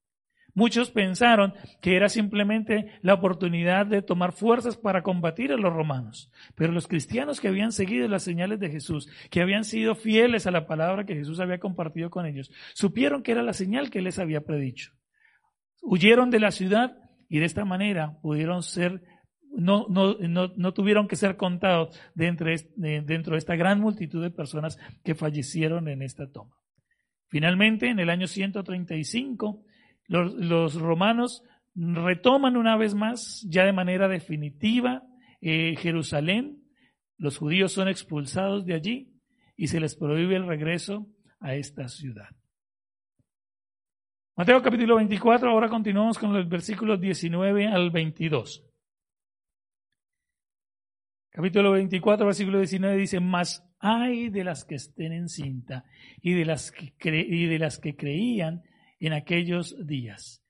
Muchos 0.54 0.90
pensaron 0.90 1.54
que 1.80 1.96
era 1.96 2.08
simplemente 2.08 2.92
la 3.02 3.14
oportunidad 3.14 3.86
de 3.86 4.02
tomar 4.02 4.32
fuerzas 4.32 4.76
para 4.76 5.02
combatir 5.02 5.52
a 5.52 5.56
los 5.56 5.72
romanos. 5.72 6.30
Pero 6.54 6.72
los 6.72 6.88
cristianos 6.88 7.40
que 7.40 7.48
habían 7.48 7.72
seguido 7.72 8.08
las 8.08 8.22
señales 8.22 8.58
de 8.60 8.70
Jesús, 8.70 9.08
que 9.30 9.40
habían 9.40 9.64
sido 9.64 9.94
fieles 9.94 10.46
a 10.46 10.50
la 10.50 10.66
palabra 10.66 11.04
que 11.04 11.14
Jesús 11.14 11.40
había 11.40 11.58
compartido 11.58 12.10
con 12.10 12.26
ellos, 12.26 12.50
supieron 12.74 13.22
que 13.22 13.32
era 13.32 13.42
la 13.42 13.52
señal 13.52 13.90
que 13.90 14.02
les 14.02 14.18
había 14.18 14.42
predicho. 14.42 14.92
Huyeron 15.82 16.30
de 16.30 16.40
la 16.40 16.50
ciudad 16.50 16.96
y 17.28 17.38
de 17.38 17.46
esta 17.46 17.64
manera 17.64 18.18
pudieron 18.20 18.62
ser, 18.62 19.02
no, 19.52 19.86
no, 19.88 20.16
no, 20.18 20.74
tuvieron 20.74 21.08
que 21.08 21.16
ser 21.16 21.36
contados 21.36 21.98
dentro 22.14 22.48
de 22.48 23.38
esta 23.38 23.56
gran 23.56 23.80
multitud 23.80 24.22
de 24.22 24.30
personas 24.30 24.78
que 25.04 25.14
fallecieron 25.14 25.88
en 25.88 26.02
esta 26.02 26.30
toma. 26.30 26.56
Finalmente, 27.28 27.88
en 27.88 28.00
el 28.00 28.10
año 28.10 28.26
135, 28.26 29.64
los, 30.10 30.74
romanos 30.74 31.42
retoman 31.74 32.56
una 32.56 32.76
vez 32.76 32.94
más, 32.94 33.46
ya 33.48 33.64
de 33.64 33.72
manera 33.72 34.08
definitiva, 34.08 35.04
eh, 35.40 35.76
Jerusalén. 35.76 36.64
Los 37.16 37.38
judíos 37.38 37.72
son 37.72 37.88
expulsados 37.88 38.66
de 38.66 38.74
allí 38.74 39.12
y 39.56 39.68
se 39.68 39.78
les 39.78 39.94
prohíbe 39.94 40.34
el 40.34 40.46
regreso 40.46 41.06
a 41.38 41.54
esta 41.54 41.88
ciudad. 41.88 42.28
Mateo 44.36 44.60
capítulo 44.62 44.96
24, 44.96 45.48
ahora 45.48 45.68
continuamos 45.68 46.18
con 46.18 46.32
los 46.32 46.48
versículos 46.48 47.00
19 47.00 47.68
al 47.68 47.90
22. 47.90 48.66
Capítulo 51.30 51.72
24, 51.72 52.26
versículo 52.26 52.58
19 52.58 52.96
dice, 52.96 53.20
mas 53.20 53.64
hay 53.78 54.28
de 54.30 54.42
las 54.42 54.64
que 54.64 54.74
estén 54.74 55.12
en 55.12 55.28
cinta 55.28 55.84
y 56.20 56.32
de 56.32 56.44
las 56.44 56.72
que, 56.72 56.92
y 57.04 57.46
de 57.46 57.58
las 57.60 57.78
que 57.78 57.94
creían 57.94 58.62
en 59.00 59.14
aquellos 59.14 59.74
días, 59.86 60.44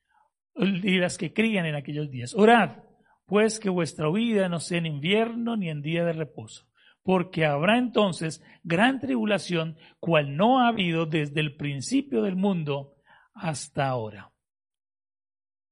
y 0.54 0.98
las 0.98 1.16
que 1.16 1.32
crían 1.32 1.66
en 1.66 1.76
aquellos 1.76 2.10
días. 2.10 2.34
Orad, 2.34 2.82
pues 3.26 3.60
que 3.60 3.70
vuestra 3.70 4.10
vida 4.10 4.48
no 4.48 4.58
sea 4.58 4.78
en 4.78 4.86
invierno 4.86 5.56
ni 5.56 5.70
en 5.70 5.82
día 5.82 6.04
de 6.04 6.12
reposo, 6.12 6.66
porque 7.02 7.46
habrá 7.46 7.78
entonces 7.78 8.42
gran 8.64 8.98
tribulación, 8.98 9.76
cual 10.00 10.36
no 10.36 10.58
ha 10.58 10.68
habido 10.68 11.06
desde 11.06 11.40
el 11.40 11.56
principio 11.56 12.22
del 12.22 12.36
mundo 12.36 12.96
hasta 13.32 13.86
ahora. 13.86 14.32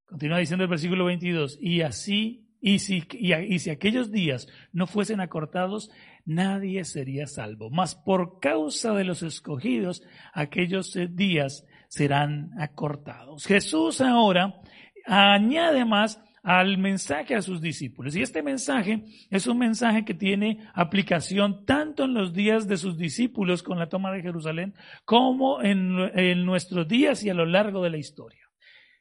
Continúa 0.04 0.38
diciendo 0.38 0.64
el 0.64 0.70
versículo 0.70 1.04
22, 1.04 1.58
y 1.60 1.82
así, 1.82 2.48
y 2.60 2.78
si, 2.78 3.02
y 3.12 3.58
si 3.58 3.70
aquellos 3.70 4.10
días 4.10 4.48
no 4.72 4.86
fuesen 4.86 5.20
acortados, 5.20 5.90
nadie 6.24 6.84
sería 6.84 7.26
salvo. 7.26 7.70
Mas 7.70 7.94
por 7.94 8.40
causa 8.40 8.94
de 8.94 9.04
los 9.04 9.22
escogidos, 9.22 10.02
aquellos 10.32 10.96
días 11.10 11.66
serán 11.88 12.50
acortados. 12.58 13.46
Jesús 13.46 14.00
ahora 14.00 14.60
añade 15.06 15.84
más 15.84 16.22
al 16.42 16.78
mensaje 16.78 17.34
a 17.34 17.42
sus 17.42 17.60
discípulos. 17.60 18.14
Y 18.16 18.22
este 18.22 18.42
mensaje 18.42 19.04
es 19.30 19.46
un 19.46 19.58
mensaje 19.58 20.04
que 20.04 20.14
tiene 20.14 20.66
aplicación 20.74 21.64
tanto 21.64 22.04
en 22.04 22.14
los 22.14 22.32
días 22.32 22.68
de 22.68 22.76
sus 22.76 22.96
discípulos 22.96 23.62
con 23.62 23.78
la 23.78 23.88
toma 23.88 24.12
de 24.12 24.22
Jerusalén 24.22 24.74
como 25.04 25.62
en, 25.62 26.46
nuestros 26.46 26.86
días 26.86 27.22
y 27.24 27.30
a 27.30 27.34
lo 27.34 27.44
largo 27.44 27.82
de 27.82 27.90
la 27.90 27.98
historia. 27.98 28.40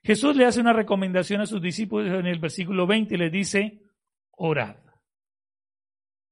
Jesús 0.04 0.36
le 0.36 0.46
hace 0.46 0.62
una 0.62 0.74
recomendación 0.74 1.42
a 1.42 1.46
sus 1.46 1.62
discípulos 1.62 2.08
en 2.20 2.26
el 2.26 2.40
versículo 2.40 2.88
20 2.88 3.16
y 3.16 3.18
le 3.18 3.30
dice, 3.30 3.82
orad. 4.32 4.78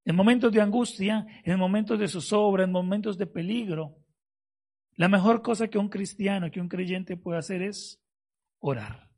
En 0.05 0.15
momentos 0.15 0.51
de 0.51 0.61
angustia, 0.61 1.25
en 1.43 1.57
momentos 1.57 1.97
de 1.97 2.07
zozobra, 2.07 2.63
en 2.63 2.71
momentos 2.71 3.17
de 3.17 3.25
peligro, 3.25 4.04
la 4.95 5.09
mejor 5.09 5.41
cosa 5.41 5.67
que 5.67 5.77
un 5.77 5.89
cristiano, 5.89 6.51
que 6.51 6.61
un 6.61 6.69
creyente 6.69 7.17
puede 7.17 7.39
hacer 7.39 7.61
es 7.61 8.01
orar. 8.59 9.09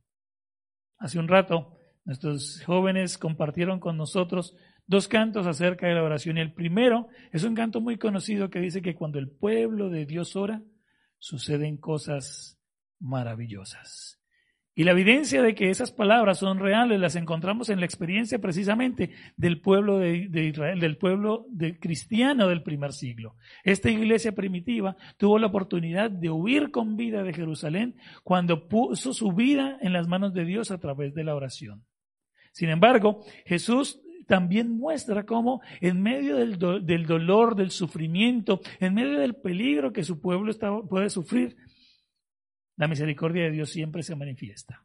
Hace 0.98 1.18
un 1.18 1.28
rato, 1.28 1.78
nuestros 2.04 2.62
jóvenes 2.64 3.18
compartieron 3.18 3.78
con 3.78 3.96
nosotros 3.96 4.56
dos 4.86 5.06
cantos 5.06 5.46
acerca 5.46 5.86
de 5.86 5.94
la 5.94 6.02
oración. 6.02 6.38
El 6.38 6.52
primero 6.52 7.08
es 7.30 7.44
un 7.44 7.54
canto 7.54 7.80
muy 7.80 7.98
conocido 7.98 8.50
que 8.50 8.58
dice 8.58 8.82
que 8.82 8.96
cuando 8.96 9.18
el 9.18 9.30
pueblo 9.30 9.90
de 9.90 10.06
Dios 10.06 10.34
ora, 10.34 10.62
suceden 11.18 11.76
cosas 11.76 12.58
maravillosas. 12.98 14.17
Y 14.78 14.84
la 14.84 14.92
evidencia 14.92 15.42
de 15.42 15.56
que 15.56 15.70
esas 15.70 15.90
palabras 15.90 16.38
son 16.38 16.60
reales 16.60 17.00
las 17.00 17.16
encontramos 17.16 17.68
en 17.68 17.80
la 17.80 17.84
experiencia 17.84 18.38
precisamente 18.38 19.10
del 19.36 19.60
pueblo 19.60 19.98
de, 19.98 20.28
Israel, 20.46 20.78
del 20.78 20.96
pueblo 20.96 21.46
de 21.50 21.80
cristiano 21.80 22.46
del 22.46 22.62
primer 22.62 22.92
siglo. 22.92 23.34
Esta 23.64 23.90
iglesia 23.90 24.36
primitiva 24.36 24.96
tuvo 25.16 25.40
la 25.40 25.48
oportunidad 25.48 26.12
de 26.12 26.30
huir 26.30 26.70
con 26.70 26.96
vida 26.96 27.24
de 27.24 27.34
Jerusalén 27.34 27.96
cuando 28.22 28.68
puso 28.68 29.12
su 29.12 29.32
vida 29.32 29.78
en 29.80 29.92
las 29.92 30.06
manos 30.06 30.32
de 30.32 30.44
Dios 30.44 30.70
a 30.70 30.78
través 30.78 31.12
de 31.12 31.24
la 31.24 31.34
oración. 31.34 31.84
Sin 32.52 32.68
embargo, 32.68 33.24
Jesús 33.46 34.00
también 34.28 34.78
muestra 34.78 35.26
cómo 35.26 35.60
en 35.80 36.00
medio 36.00 36.36
del, 36.36 36.56
del 36.86 37.04
dolor, 37.04 37.56
del 37.56 37.72
sufrimiento, 37.72 38.60
en 38.78 38.94
medio 38.94 39.18
del 39.18 39.34
peligro 39.34 39.92
que 39.92 40.04
su 40.04 40.20
pueblo 40.20 40.52
puede 40.88 41.10
sufrir, 41.10 41.56
la 42.78 42.88
misericordia 42.88 43.44
de 43.44 43.50
Dios 43.50 43.70
siempre 43.70 44.02
se 44.02 44.16
manifiesta. 44.16 44.84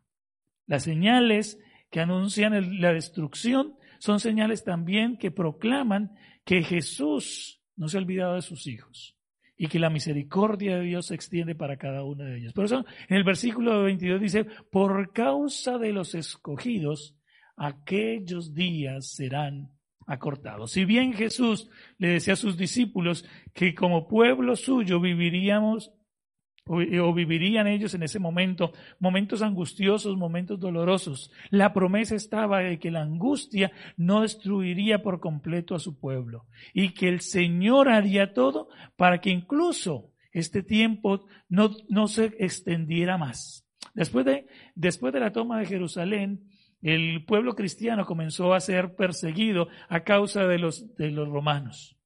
Las 0.65 0.83
señales 0.83 1.59
que 1.89 2.01
anuncian 2.01 2.81
la 2.81 2.91
destrucción 2.91 3.75
son 3.99 4.19
señales 4.19 4.63
también 4.63 5.17
que 5.17 5.31
proclaman 5.31 6.11
que 6.43 6.63
Jesús 6.63 7.61
no 7.75 7.87
se 7.87 7.97
ha 7.97 8.01
olvidado 8.01 8.35
de 8.35 8.41
sus 8.41 8.67
hijos 8.67 9.15
y 9.55 9.67
que 9.67 9.79
la 9.79 9.91
misericordia 9.91 10.77
de 10.77 10.83
Dios 10.83 11.05
se 11.05 11.15
extiende 11.15 11.53
para 11.53 11.77
cada 11.77 12.03
uno 12.03 12.23
de 12.23 12.37
ellos. 12.37 12.53
Por 12.53 12.65
eso 12.65 12.83
en 13.07 13.15
el 13.15 13.23
versículo 13.23 13.83
22 13.83 14.19
dice, 14.19 14.45
por 14.71 15.13
causa 15.13 15.77
de 15.77 15.93
los 15.93 16.15
escogidos, 16.15 17.15
aquellos 17.55 18.55
días 18.55 19.11
serán 19.11 19.69
acortados. 20.07 20.71
Si 20.71 20.83
bien 20.83 21.13
Jesús 21.13 21.69
le 21.99 22.09
decía 22.09 22.33
a 22.33 22.37
sus 22.37 22.57
discípulos 22.57 23.23
que 23.53 23.75
como 23.75 24.07
pueblo 24.07 24.55
suyo 24.55 24.99
viviríamos 24.99 25.93
o, 26.65 27.13
vivirían 27.13 27.67
ellos 27.67 27.93
en 27.93 28.03
ese 28.03 28.19
momento, 28.19 28.71
momentos 28.99 29.41
angustiosos, 29.41 30.15
momentos 30.15 30.59
dolorosos. 30.59 31.31
La 31.49 31.73
promesa 31.73 32.15
estaba 32.15 32.59
de 32.59 32.79
que 32.79 32.91
la 32.91 33.01
angustia 33.01 33.71
no 33.97 34.21
destruiría 34.21 35.01
por 35.01 35.19
completo 35.19 35.75
a 35.75 35.79
su 35.79 35.99
pueblo 35.99 36.45
y 36.73 36.93
que 36.93 37.09
el 37.09 37.21
Señor 37.21 37.89
haría 37.89 38.33
todo 38.33 38.69
para 38.95 39.19
que 39.19 39.29
incluso 39.29 40.11
este 40.31 40.63
tiempo 40.63 41.25
no, 41.49 41.71
no 41.89 42.07
se 42.07 42.25
extendiera 42.39 43.17
más. 43.17 43.67
Después 43.93 44.25
de, 44.25 44.47
después 44.75 45.13
de 45.13 45.19
la 45.19 45.31
toma 45.31 45.59
de 45.59 45.65
Jerusalén, 45.65 46.47
el 46.81 47.25
pueblo 47.25 47.55
cristiano 47.55 48.05
comenzó 48.05 48.53
a 48.53 48.59
ser 48.59 48.95
perseguido 48.95 49.67
a 49.89 50.03
causa 50.03 50.47
de 50.47 50.59
los, 50.59 50.95
de 50.95 51.11
los 51.11 51.27
romanos. 51.27 51.97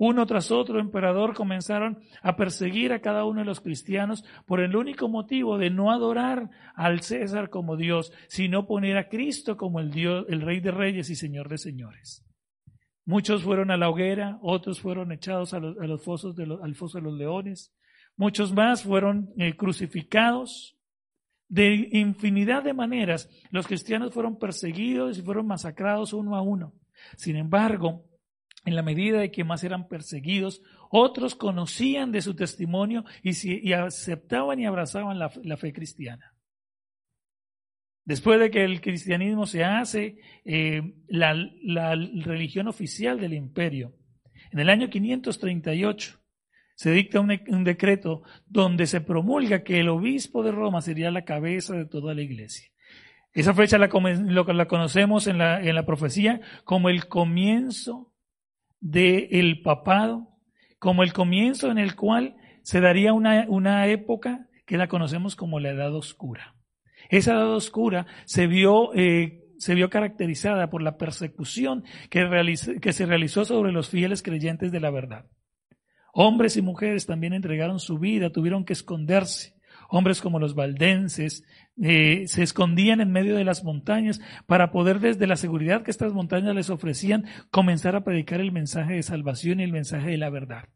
Uno 0.00 0.26
tras 0.26 0.52
otro 0.52 0.78
emperador 0.78 1.34
comenzaron 1.34 1.98
a 2.22 2.36
perseguir 2.36 2.92
a 2.92 3.00
cada 3.00 3.24
uno 3.24 3.40
de 3.40 3.46
los 3.46 3.60
cristianos 3.60 4.24
por 4.46 4.60
el 4.60 4.76
único 4.76 5.08
motivo 5.08 5.58
de 5.58 5.70
no 5.70 5.90
adorar 5.90 6.50
al 6.76 7.00
César 7.00 7.50
como 7.50 7.76
Dios, 7.76 8.12
sino 8.28 8.66
poner 8.66 8.96
a 8.96 9.08
Cristo 9.08 9.56
como 9.56 9.80
el 9.80 9.90
Dios, 9.90 10.24
el 10.28 10.42
Rey 10.42 10.60
de 10.60 10.70
Reyes 10.70 11.10
y 11.10 11.16
Señor 11.16 11.48
de 11.48 11.58
Señores. 11.58 12.24
Muchos 13.04 13.42
fueron 13.42 13.72
a 13.72 13.76
la 13.76 13.90
hoguera, 13.90 14.38
otros 14.40 14.80
fueron 14.80 15.10
echados 15.10 15.52
a 15.52 15.58
los, 15.58 16.02
fosos 16.02 16.36
de 16.36 16.44
al 16.62 16.76
foso 16.76 16.98
de 16.98 17.04
los 17.04 17.14
leones, 17.14 17.74
muchos 18.16 18.52
más 18.52 18.84
fueron 18.84 19.30
eh, 19.36 19.56
crucificados. 19.56 20.76
De 21.50 21.88
infinidad 21.92 22.62
de 22.62 22.74
maneras, 22.74 23.30
los 23.50 23.66
cristianos 23.66 24.12
fueron 24.12 24.38
perseguidos 24.38 25.18
y 25.18 25.22
fueron 25.22 25.46
masacrados 25.46 26.12
uno 26.12 26.36
a 26.36 26.42
uno. 26.42 26.74
Sin 27.16 27.36
embargo, 27.36 28.07
en 28.68 28.76
la 28.76 28.82
medida 28.82 29.18
de 29.18 29.30
que 29.30 29.44
más 29.44 29.64
eran 29.64 29.88
perseguidos, 29.88 30.62
otros 30.90 31.34
conocían 31.34 32.12
de 32.12 32.20
su 32.20 32.34
testimonio 32.34 33.04
y, 33.22 33.72
aceptaban 33.72 34.60
y 34.60 34.66
abrazaban 34.66 35.18
la, 35.18 35.56
fe 35.56 35.72
cristiana. 35.72 36.34
Después 38.04 38.38
de 38.40 38.50
que 38.50 38.64
el 38.64 38.80
cristianismo 38.80 39.46
se 39.46 39.64
hace 39.64 40.18
eh, 40.44 40.82
la, 41.08 41.34
religión 42.24 42.68
oficial 42.68 43.18
del 43.18 43.32
imperio, 43.32 43.94
en 44.52 44.60
el 44.60 44.68
año 44.68 44.88
538 44.88 46.20
se 46.74 46.92
dicta 46.92 47.20
un, 47.20 47.64
decreto 47.64 48.22
donde 48.46 48.86
se 48.86 49.00
promulga 49.00 49.64
que 49.64 49.80
el 49.80 49.88
obispo 49.88 50.42
de 50.42 50.52
Roma 50.52 50.80
sería 50.80 51.10
la 51.10 51.24
cabeza 51.24 51.74
de 51.74 51.86
toda 51.86 52.14
la 52.14 52.22
iglesia. 52.22 52.70
Esa 53.32 53.54
fecha 53.54 53.78
la, 53.78 53.88
conocemos 53.88 55.26
en 55.26 55.38
la, 55.38 55.62
en 55.62 55.74
la 55.74 55.86
profecía 55.86 56.40
como 56.64 56.88
el 56.88 57.08
comienzo 57.08 58.12
del 58.80 59.62
papado 59.62 60.28
como 60.78 61.02
el 61.02 61.12
comienzo 61.12 61.70
en 61.70 61.78
el 61.78 61.96
cual 61.96 62.36
se 62.62 62.80
daría 62.80 63.12
una, 63.12 63.46
una 63.48 63.86
época 63.86 64.48
que 64.66 64.76
la 64.76 64.88
conocemos 64.88 65.34
como 65.34 65.60
la 65.60 65.70
Edad 65.70 65.94
Oscura. 65.94 66.54
Esa 67.08 67.32
Edad 67.32 67.54
Oscura 67.54 68.06
se 68.26 68.46
vio, 68.46 68.94
eh, 68.94 69.44
se 69.58 69.74
vio 69.74 69.88
caracterizada 69.88 70.68
por 70.70 70.82
la 70.82 70.98
persecución 70.98 71.84
que, 72.10 72.28
que 72.80 72.92
se 72.92 73.06
realizó 73.06 73.44
sobre 73.44 73.72
los 73.72 73.88
fieles 73.88 74.22
creyentes 74.22 74.70
de 74.70 74.80
la 74.80 74.90
verdad. 74.90 75.26
Hombres 76.12 76.56
y 76.56 76.62
mujeres 76.62 77.06
también 77.06 77.32
entregaron 77.32 77.80
su 77.80 77.98
vida, 77.98 78.30
tuvieron 78.30 78.64
que 78.64 78.72
esconderse. 78.72 79.57
Hombres 79.88 80.20
como 80.20 80.38
los 80.38 80.54
valdenses 80.54 81.44
eh, 81.80 82.24
se 82.26 82.42
escondían 82.42 83.00
en 83.00 83.10
medio 83.10 83.36
de 83.36 83.44
las 83.44 83.64
montañas 83.64 84.20
para 84.46 84.70
poder 84.70 85.00
desde 85.00 85.26
la 85.26 85.36
seguridad 85.36 85.82
que 85.82 85.90
estas 85.90 86.12
montañas 86.12 86.54
les 86.54 86.68
ofrecían 86.68 87.24
comenzar 87.50 87.96
a 87.96 88.04
predicar 88.04 88.40
el 88.40 88.52
mensaje 88.52 88.94
de 88.94 89.02
salvación 89.02 89.60
y 89.60 89.64
el 89.64 89.72
mensaje 89.72 90.10
de 90.10 90.18
la 90.18 90.28
verdad. 90.28 90.68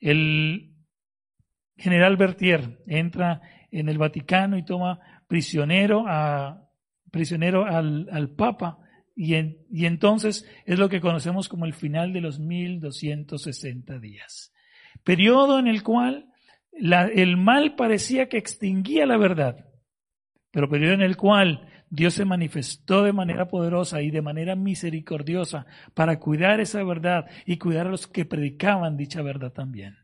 el 0.00 0.69
general 1.80 2.16
Bertier 2.16 2.78
entra 2.86 3.40
en 3.70 3.88
el 3.88 3.98
Vaticano 3.98 4.58
y 4.58 4.64
toma 4.64 5.00
prisionero, 5.26 6.04
a, 6.06 6.68
prisionero 7.10 7.64
al, 7.64 8.08
al 8.12 8.30
Papa 8.30 8.78
y, 9.16 9.34
y, 9.34 9.86
entonces 9.86 10.48
es 10.66 10.78
lo 10.78 10.88
que 10.88 11.00
conocemos 11.00 11.48
como 11.48 11.66
el 11.66 11.74
final 11.74 12.12
de 12.12 12.20
los 12.20 12.38
1260 12.38 13.98
días. 13.98 14.52
Periodo 15.04 15.58
en 15.58 15.66
el 15.66 15.82
cual 15.82 16.26
la, 16.72 17.06
el 17.06 17.36
mal 17.36 17.74
parecía 17.74 18.28
que 18.28 18.38
extinguía 18.38 19.06
la 19.06 19.16
verdad, 19.16 19.66
pero 20.50 20.68
periodo 20.68 20.94
en 20.94 21.02
el 21.02 21.16
cual 21.16 21.66
Dios 21.90 22.14
se 22.14 22.24
manifestó 22.24 23.02
de 23.02 23.12
manera 23.12 23.48
poderosa 23.48 24.00
y 24.00 24.10
de 24.10 24.22
manera 24.22 24.54
misericordiosa 24.54 25.66
para 25.94 26.18
cuidar 26.18 26.60
esa 26.60 26.82
verdad 26.84 27.26
y 27.46 27.58
cuidar 27.58 27.88
a 27.88 27.90
los 27.90 28.06
que 28.06 28.24
predicaban 28.24 28.96
dicha 28.96 29.22
verdad 29.22 29.52
también. 29.52 29.99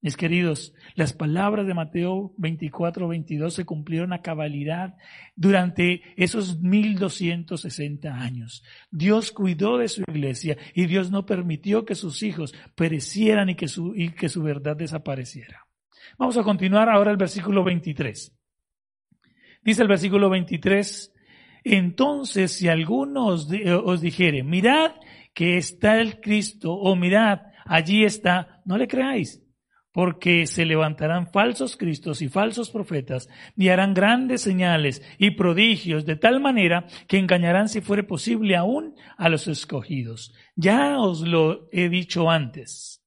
Mis 0.00 0.16
queridos, 0.16 0.74
las 0.94 1.12
palabras 1.12 1.66
de 1.66 1.74
Mateo 1.74 2.32
24, 2.36 3.08
22 3.08 3.52
se 3.52 3.64
cumplieron 3.64 4.12
a 4.12 4.22
cabalidad 4.22 4.94
durante 5.34 6.02
esos 6.16 6.60
1260 6.60 8.08
años. 8.14 8.62
Dios 8.92 9.32
cuidó 9.32 9.76
de 9.76 9.88
su 9.88 10.02
iglesia 10.02 10.56
y 10.72 10.86
Dios 10.86 11.10
no 11.10 11.26
permitió 11.26 11.84
que 11.84 11.96
sus 11.96 12.22
hijos 12.22 12.54
perecieran 12.76 13.48
y 13.48 13.56
que 13.56 13.66
su, 13.66 13.92
y 13.96 14.10
que 14.10 14.28
su 14.28 14.40
verdad 14.44 14.76
desapareciera. 14.76 15.66
Vamos 16.16 16.36
a 16.36 16.44
continuar 16.44 16.88
ahora 16.88 17.10
el 17.10 17.16
versículo 17.16 17.64
23. 17.64 18.32
Dice 19.64 19.82
el 19.82 19.88
versículo 19.88 20.30
23, 20.30 21.12
entonces 21.64 22.52
si 22.52 22.68
alguno 22.68 23.26
os, 23.26 23.48
os 23.84 24.00
dijere, 24.00 24.44
mirad 24.44 24.92
que 25.34 25.56
está 25.56 26.00
el 26.00 26.20
Cristo 26.20 26.72
o 26.72 26.94
mirad, 26.94 27.40
allí 27.64 28.04
está, 28.04 28.62
no 28.64 28.78
le 28.78 28.86
creáis 28.86 29.42
porque 29.98 30.46
se 30.46 30.64
levantarán 30.64 31.26
falsos 31.26 31.76
cristos 31.76 32.22
y 32.22 32.28
falsos 32.28 32.70
profetas 32.70 33.28
y 33.56 33.70
harán 33.70 33.94
grandes 33.94 34.42
señales 34.42 35.02
y 35.18 35.32
prodigios 35.32 36.06
de 36.06 36.14
tal 36.14 36.38
manera 36.38 36.86
que 37.08 37.18
engañarán 37.18 37.68
si 37.68 37.80
fuere 37.80 38.04
posible 38.04 38.54
aún 38.54 38.94
a 39.16 39.28
los 39.28 39.48
escogidos. 39.48 40.32
Ya 40.54 41.00
os 41.00 41.22
lo 41.22 41.68
he 41.72 41.88
dicho 41.88 42.30
antes. 42.30 43.02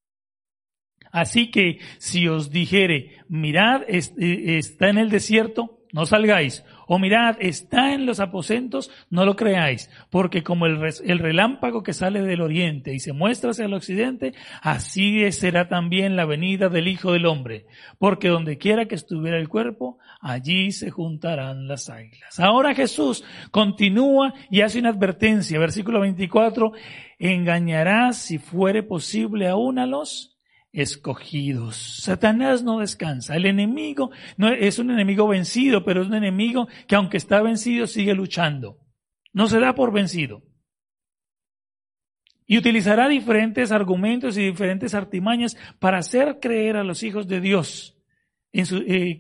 Así 1.14 1.50
que 1.50 1.80
si 1.98 2.28
os 2.28 2.52
dijere, 2.52 3.24
mirad, 3.30 3.84
eh, 3.88 4.58
está 4.58 4.90
en 4.90 4.98
el 4.98 5.10
desierto, 5.10 5.86
no 5.94 6.06
salgáis. 6.06 6.66
O 6.94 7.00
mirad, 7.00 7.38
está 7.40 7.94
en 7.94 8.06
los 8.06 8.20
aposentos, 8.20 8.92
no 9.10 9.24
lo 9.24 9.38
creáis, 9.38 9.90
porque 10.10 10.44
como 10.44 10.66
el, 10.66 10.78
el, 11.06 11.20
relámpago 11.20 11.84
que 11.84 11.94
sale 11.94 12.22
del 12.22 12.42
oriente 12.42 12.94
y 12.94 13.00
se 13.00 13.14
muestra 13.14 13.52
hacia 13.52 13.64
el 13.64 13.74
occidente, 13.74 14.34
así 14.62 15.32
será 15.32 15.70
también 15.70 16.18
la 16.18 16.26
venida 16.26 16.68
del 16.68 16.90
Hijo 16.90 17.14
del 17.14 17.28
Hombre, 17.28 17.66
porque 17.98 18.28
donde 18.28 18.58
quiera 18.58 18.88
que 18.90 18.96
estuviera 18.96 19.38
el 19.38 19.48
cuerpo, 19.48 20.00
allí 20.20 20.74
se 20.74 20.90
juntarán 20.90 21.66
las 21.66 21.90
águilas. 21.90 22.42
Ahora 22.42 22.76
Jesús 22.76 23.24
continúa 23.52 24.34
y 24.50 24.60
hace 24.60 24.80
una 24.80 24.90
advertencia, 24.90 25.60
versículo 25.60 26.02
24, 26.02 26.74
engañará 27.20 28.12
si 28.12 28.38
fuere 28.38 28.84
posible 28.84 29.48
aún 29.48 29.80
a 29.80 29.86
los 29.86 30.32
escogidos. 30.74 31.76
Satanás 31.76 32.64
no 32.64 32.80
descansa. 32.80 33.36
El 33.36 33.46
enemigo 33.46 34.12
no 34.38 34.50
es 34.50 34.80
un 34.80 34.92
enemigo 34.92 35.28
vencido, 35.28 35.84
pero 35.84 36.02
es 36.02 36.08
un 36.08 36.16
enemigo 36.16 36.68
que 36.88 36.96
aunque 36.96 37.18
está 37.18 37.42
vencido 37.42 37.88
sigue 37.88 38.14
luchando. 38.14 38.80
No 39.34 39.48
se 39.48 39.60
da 39.60 39.76
por 39.76 39.92
vencido. 39.92 40.44
Y 42.46 42.58
utilizará 42.58 43.08
diferentes 43.08 43.72
argumentos 43.72 44.38
y 44.38 44.44
diferentes 44.44 44.94
artimañas 44.94 45.56
para 45.80 46.00
hacer 46.00 46.40
creer 46.42 46.76
a 46.76 46.84
los 46.84 47.04
hijos 47.04 47.28
de 47.28 47.40
Dios 47.40 47.98
en 48.52 48.66
su, 48.66 48.78
eh, 48.80 49.20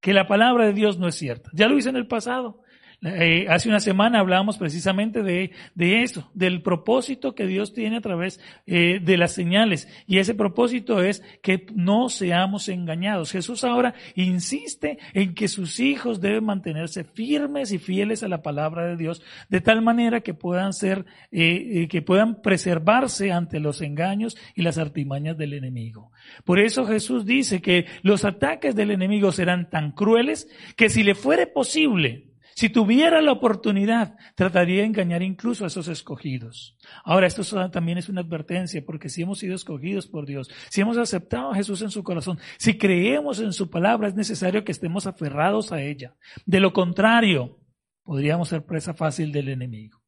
que 0.00 0.12
la 0.12 0.26
palabra 0.26 0.66
de 0.66 0.72
Dios 0.72 0.98
no 0.98 1.08
es 1.08 1.14
cierta. 1.14 1.50
Ya 1.52 1.68
lo 1.68 1.78
hizo 1.78 1.90
en 1.90 1.96
el 1.96 2.08
pasado. 2.08 2.62
Eh, 3.06 3.46
hace 3.48 3.68
una 3.68 3.78
semana 3.78 4.18
hablábamos 4.18 4.58
precisamente 4.58 5.22
de, 5.22 5.52
de, 5.76 6.02
eso, 6.02 6.28
del 6.34 6.60
propósito 6.60 7.36
que 7.36 7.46
Dios 7.46 7.72
tiene 7.72 7.98
a 7.98 8.00
través 8.00 8.40
eh, 8.66 8.98
de 9.00 9.16
las 9.16 9.32
señales. 9.32 9.88
Y 10.08 10.18
ese 10.18 10.34
propósito 10.34 11.00
es 11.00 11.22
que 11.40 11.66
no 11.72 12.08
seamos 12.08 12.68
engañados. 12.68 13.30
Jesús 13.30 13.62
ahora 13.62 13.94
insiste 14.16 14.98
en 15.14 15.34
que 15.34 15.46
sus 15.46 15.78
hijos 15.78 16.20
deben 16.20 16.44
mantenerse 16.44 17.04
firmes 17.04 17.70
y 17.70 17.78
fieles 17.78 18.24
a 18.24 18.28
la 18.28 18.42
palabra 18.42 18.86
de 18.86 18.96
Dios, 18.96 19.22
de 19.48 19.60
tal 19.60 19.82
manera 19.82 20.22
que 20.22 20.34
puedan 20.34 20.72
ser, 20.72 21.06
eh, 21.30 21.86
que 21.88 22.02
puedan 22.02 22.42
preservarse 22.42 23.30
ante 23.30 23.60
los 23.60 23.82
engaños 23.82 24.36
y 24.56 24.62
las 24.62 24.78
artimañas 24.78 25.38
del 25.38 25.52
enemigo. 25.52 26.10
Por 26.44 26.58
eso 26.58 26.84
Jesús 26.84 27.24
dice 27.24 27.62
que 27.62 27.86
los 28.02 28.24
ataques 28.24 28.74
del 28.74 28.90
enemigo 28.90 29.30
serán 29.30 29.70
tan 29.70 29.92
crueles 29.92 30.48
que 30.74 30.88
si 30.88 31.04
le 31.04 31.14
fuere 31.14 31.46
posible, 31.46 32.24
Si 32.56 32.70
tuviera 32.70 33.20
la 33.20 33.32
oportunidad, 33.32 34.16
trataría 34.34 34.80
de 34.80 34.86
engañar 34.86 35.22
incluso 35.22 35.64
a 35.64 35.66
esos 35.66 35.88
escogidos. 35.88 36.78
Ahora, 37.04 37.26
esto 37.26 37.42
también 37.68 37.98
es 37.98 38.08
una 38.08 38.22
advertencia, 38.22 38.82
porque 38.82 39.10
si 39.10 39.20
hemos 39.20 39.40
sido 39.40 39.54
escogidos 39.54 40.06
por 40.06 40.24
Dios, 40.24 40.48
si 40.70 40.80
hemos 40.80 40.96
aceptado 40.96 41.50
a 41.50 41.54
Jesús 41.54 41.82
en 41.82 41.90
su 41.90 42.02
corazón, 42.02 42.38
si 42.56 42.78
creemos 42.78 43.40
en 43.40 43.52
su 43.52 43.68
palabra, 43.68 44.08
es 44.08 44.14
necesario 44.14 44.64
que 44.64 44.72
estemos 44.72 45.06
aferrados 45.06 45.70
a 45.70 45.82
ella. 45.82 46.16
De 46.46 46.60
lo 46.60 46.72
contrario, 46.72 47.58
podríamos 48.02 48.48
ser 48.48 48.64
presa 48.64 48.94
fácil 48.94 49.32
del 49.32 49.50
enemigo. 49.50 50.05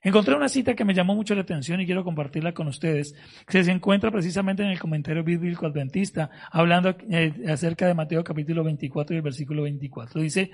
Encontré 0.00 0.36
una 0.36 0.48
cita 0.48 0.74
que 0.74 0.84
me 0.84 0.94
llamó 0.94 1.16
mucho 1.16 1.34
la 1.34 1.40
atención 1.40 1.80
y 1.80 1.86
quiero 1.86 2.04
compartirla 2.04 2.54
con 2.54 2.68
ustedes, 2.68 3.16
que 3.48 3.64
se 3.64 3.72
encuentra 3.72 4.12
precisamente 4.12 4.62
en 4.62 4.68
el 4.68 4.78
comentario 4.78 5.24
bíblico 5.24 5.66
adventista, 5.66 6.30
hablando 6.52 6.94
eh, 7.10 7.32
acerca 7.48 7.88
de 7.88 7.94
Mateo 7.94 8.22
capítulo 8.22 8.62
24 8.62 9.14
y 9.14 9.16
el 9.16 9.22
versículo 9.22 9.62
24. 9.64 10.20
Dice, 10.20 10.52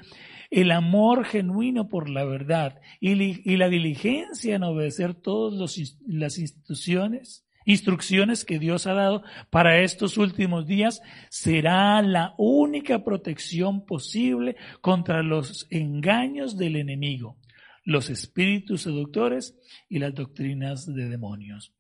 el 0.51 0.71
amor 0.71 1.27
genuino 1.27 1.89
por 1.89 2.09
la 2.09 2.25
verdad 2.25 2.81
y, 3.01 3.57
la 3.57 3.69
diligencia 3.69 4.57
en 4.57 4.63
obedecer 4.63 5.13
todas 5.13 5.79
las 6.07 6.39
instituciones, 6.39 7.45
instrucciones 7.67 8.47
que 8.47 8.59
Dios 8.59 8.87
ha 8.87 8.95
dado 8.95 9.25
para 9.51 9.83
estos 9.83 10.17
últimos 10.17 10.67
días 10.67 11.03
será 11.29 12.01
la 12.01 12.35
única 12.39 13.05
protección 13.05 13.85
posible 13.85 14.57
contra 14.81 15.23
los 15.23 15.67
engaños 15.71 16.57
del 16.57 16.77
enemigo 16.77 17.37
los 17.85 18.11
espíritus 18.11 18.83
seductores 18.83 19.57
y 19.89 19.99
las 19.99 20.15
doctrinas 20.15 20.87
de 20.87 21.09
demonios. 21.09 21.75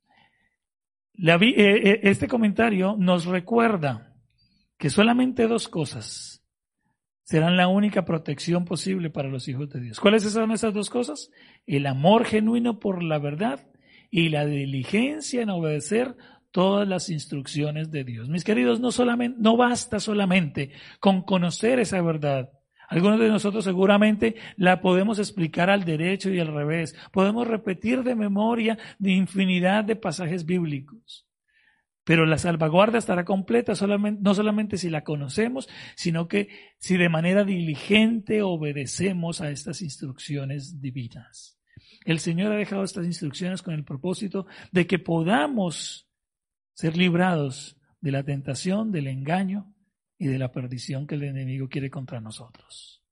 Eh, 1.17 1.37
eh, 1.57 2.01
este 2.03 2.29
comentario 2.29 2.97
nos 2.99 3.25
recuerda 3.25 4.15
que 4.79 4.91
solamente 4.91 5.47
dos 5.47 5.69
cosas 5.69 6.45
serán 7.23 7.57
la 7.57 7.69
única 7.69 8.05
protección 8.05 8.65
posible 8.65 9.11
para 9.11 9.29
los 9.29 9.49
hijos 9.49 9.71
de 9.71 9.81
Dios. 9.81 9.99
¿Cuáles 9.99 10.25
son 10.25 10.53
esas 10.53 10.75
dos 10.75 10.91
cosas? 10.91 11.31
El 11.67 11.87
amor 11.87 12.25
genuino 12.27 12.79
por 12.79 13.03
la 13.03 13.19
verdad 13.19 13.67
y 14.11 14.29
la 14.29 14.45
diligencia 14.45 15.43
en 15.43 15.51
obedecer 15.51 16.17
todas 16.51 16.87
las 16.87 17.09
instrucciones 17.09 17.91
de 17.91 18.05
Dios. 18.05 18.29
Mis 18.29 18.45
queridos, 18.45 18.79
no 18.79 18.93
solamente, 18.93 19.39
no 19.41 19.57
basta 19.57 19.99
solamente 19.99 20.71
con 21.01 21.23
conocer 21.23 21.81
esa 21.81 22.01
verdad, 22.03 22.51
algunos 22.95 23.19
de 23.19 23.29
nosotros 23.29 23.65
seguramente 23.65 24.37
la 24.57 24.81
podemos 24.81 25.19
explicar 25.19 25.69
al 25.69 25.85
derecho 25.85 26.31
y 26.31 26.39
al 26.39 26.55
revés. 26.55 26.95
Podemos 27.11 27.49
repetir 27.49 28.05
de 28.05 28.15
memoria 28.15 28.79
de 29.01 29.11
infinidad 29.11 29.83
de 29.83 29.97
pasajes 29.97 30.47
bíblicos. 30.47 31.27
Pero 32.05 32.25
la 32.25 32.39
salvaguarda 32.39 32.99
estará 32.99 33.25
completa 33.25 33.73
no 34.21 34.35
solamente 34.35 34.77
si 34.77 34.91
la 34.91 35.03
conocemos, 35.03 35.69
sino 35.97 36.29
que 36.29 36.51
si 36.79 36.97
de 36.97 37.09
manera 37.09 37.43
diligente 37.43 38.43
obedecemos 38.43 39.41
a 39.41 39.51
estas 39.51 39.83
instrucciones 39.83 40.81
divinas. 40.81 41.59
El 42.05 42.21
Señor 42.21 42.53
ha 42.53 42.57
dejado 42.57 42.85
estas 42.85 43.07
instrucciones 43.07 43.61
con 43.61 43.75
el 43.75 43.83
propósito 43.83 44.47
de 44.71 44.87
que 44.87 45.01
podamos 45.01 46.09
ser 46.75 46.97
librados 46.97 47.77
de 48.01 48.13
la 48.13 48.23
tentación, 48.23 48.93
del 48.93 49.09
engaño 49.09 49.74
y 50.25 50.29
de 50.29 50.39
la 50.39 50.51
perdición 50.51 51.07
que 51.07 51.17
el 51.17 51.25
enemigo 51.25 51.69
quiere 51.69 51.91
contra 51.91 52.19
nosotros. 52.19 53.03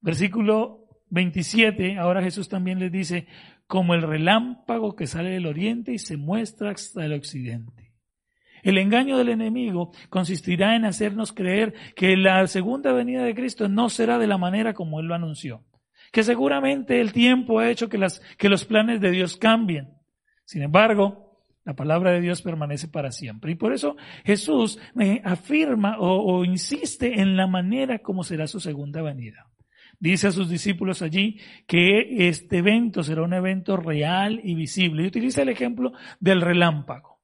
Versículo 0.00 0.88
27, 1.10 1.98
ahora 1.98 2.20
Jesús 2.20 2.48
también 2.48 2.80
les 2.80 2.90
dice, 2.90 3.28
como 3.68 3.94
el 3.94 4.02
relámpago 4.02 4.96
que 4.96 5.06
sale 5.06 5.30
del 5.30 5.46
oriente 5.46 5.92
y 5.92 5.98
se 5.98 6.16
muestra 6.16 6.72
hasta 6.72 7.04
el 7.04 7.12
occidente. 7.12 7.92
El 8.64 8.76
engaño 8.76 9.16
del 9.16 9.28
enemigo 9.28 9.92
consistirá 10.08 10.74
en 10.74 10.84
hacernos 10.84 11.32
creer 11.32 11.74
que 11.94 12.16
la 12.16 12.44
segunda 12.48 12.92
venida 12.92 13.22
de 13.22 13.34
Cristo 13.34 13.68
no 13.68 13.88
será 13.88 14.18
de 14.18 14.26
la 14.26 14.36
manera 14.36 14.74
como 14.74 14.98
Él 14.98 15.06
lo 15.06 15.14
anunció, 15.14 15.64
que 16.10 16.24
seguramente 16.24 17.00
el 17.00 17.12
tiempo 17.12 17.60
ha 17.60 17.70
hecho 17.70 17.88
que, 17.88 18.04
que 18.36 18.48
los 18.48 18.64
planes 18.64 19.00
de 19.00 19.12
Dios 19.12 19.36
cambien. 19.36 19.94
Sin 20.44 20.62
embargo, 20.62 21.29
la 21.70 21.76
palabra 21.76 22.10
de 22.10 22.20
Dios 22.20 22.42
permanece 22.42 22.88
para 22.88 23.12
siempre. 23.12 23.52
Y 23.52 23.54
por 23.54 23.72
eso 23.72 23.96
Jesús 24.24 24.80
afirma 25.22 25.98
o, 26.00 26.44
insiste 26.44 27.20
en 27.20 27.36
la 27.36 27.46
manera 27.46 28.00
como 28.00 28.24
será 28.24 28.48
su 28.48 28.58
segunda 28.58 29.02
venida. 29.02 29.46
Dice 30.00 30.26
a 30.26 30.32
sus 30.32 30.48
discípulos 30.48 31.00
allí 31.00 31.38
que 31.68 32.28
este 32.28 32.58
evento 32.58 33.04
será 33.04 33.22
un 33.22 33.34
evento 33.34 33.76
real 33.76 34.40
y 34.42 34.56
visible. 34.56 35.04
Y 35.04 35.06
utiliza 35.06 35.42
el 35.42 35.48
ejemplo 35.48 35.92
del 36.18 36.40
relámpago. 36.40 37.20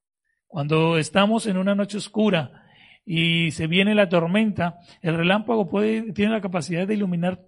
Cuando 0.46 0.96
estamos 0.96 1.48
en 1.48 1.56
una 1.56 1.74
noche 1.74 1.96
oscura 1.96 2.66
y 3.04 3.50
se 3.50 3.66
viene 3.66 3.96
la 3.96 4.08
tormenta, 4.08 4.78
el 5.02 5.16
relámpago 5.16 5.68
puede, 5.68 6.12
tiene 6.12 6.30
la 6.30 6.40
capacidad 6.40 6.86
de 6.86 6.94
iluminar 6.94 7.40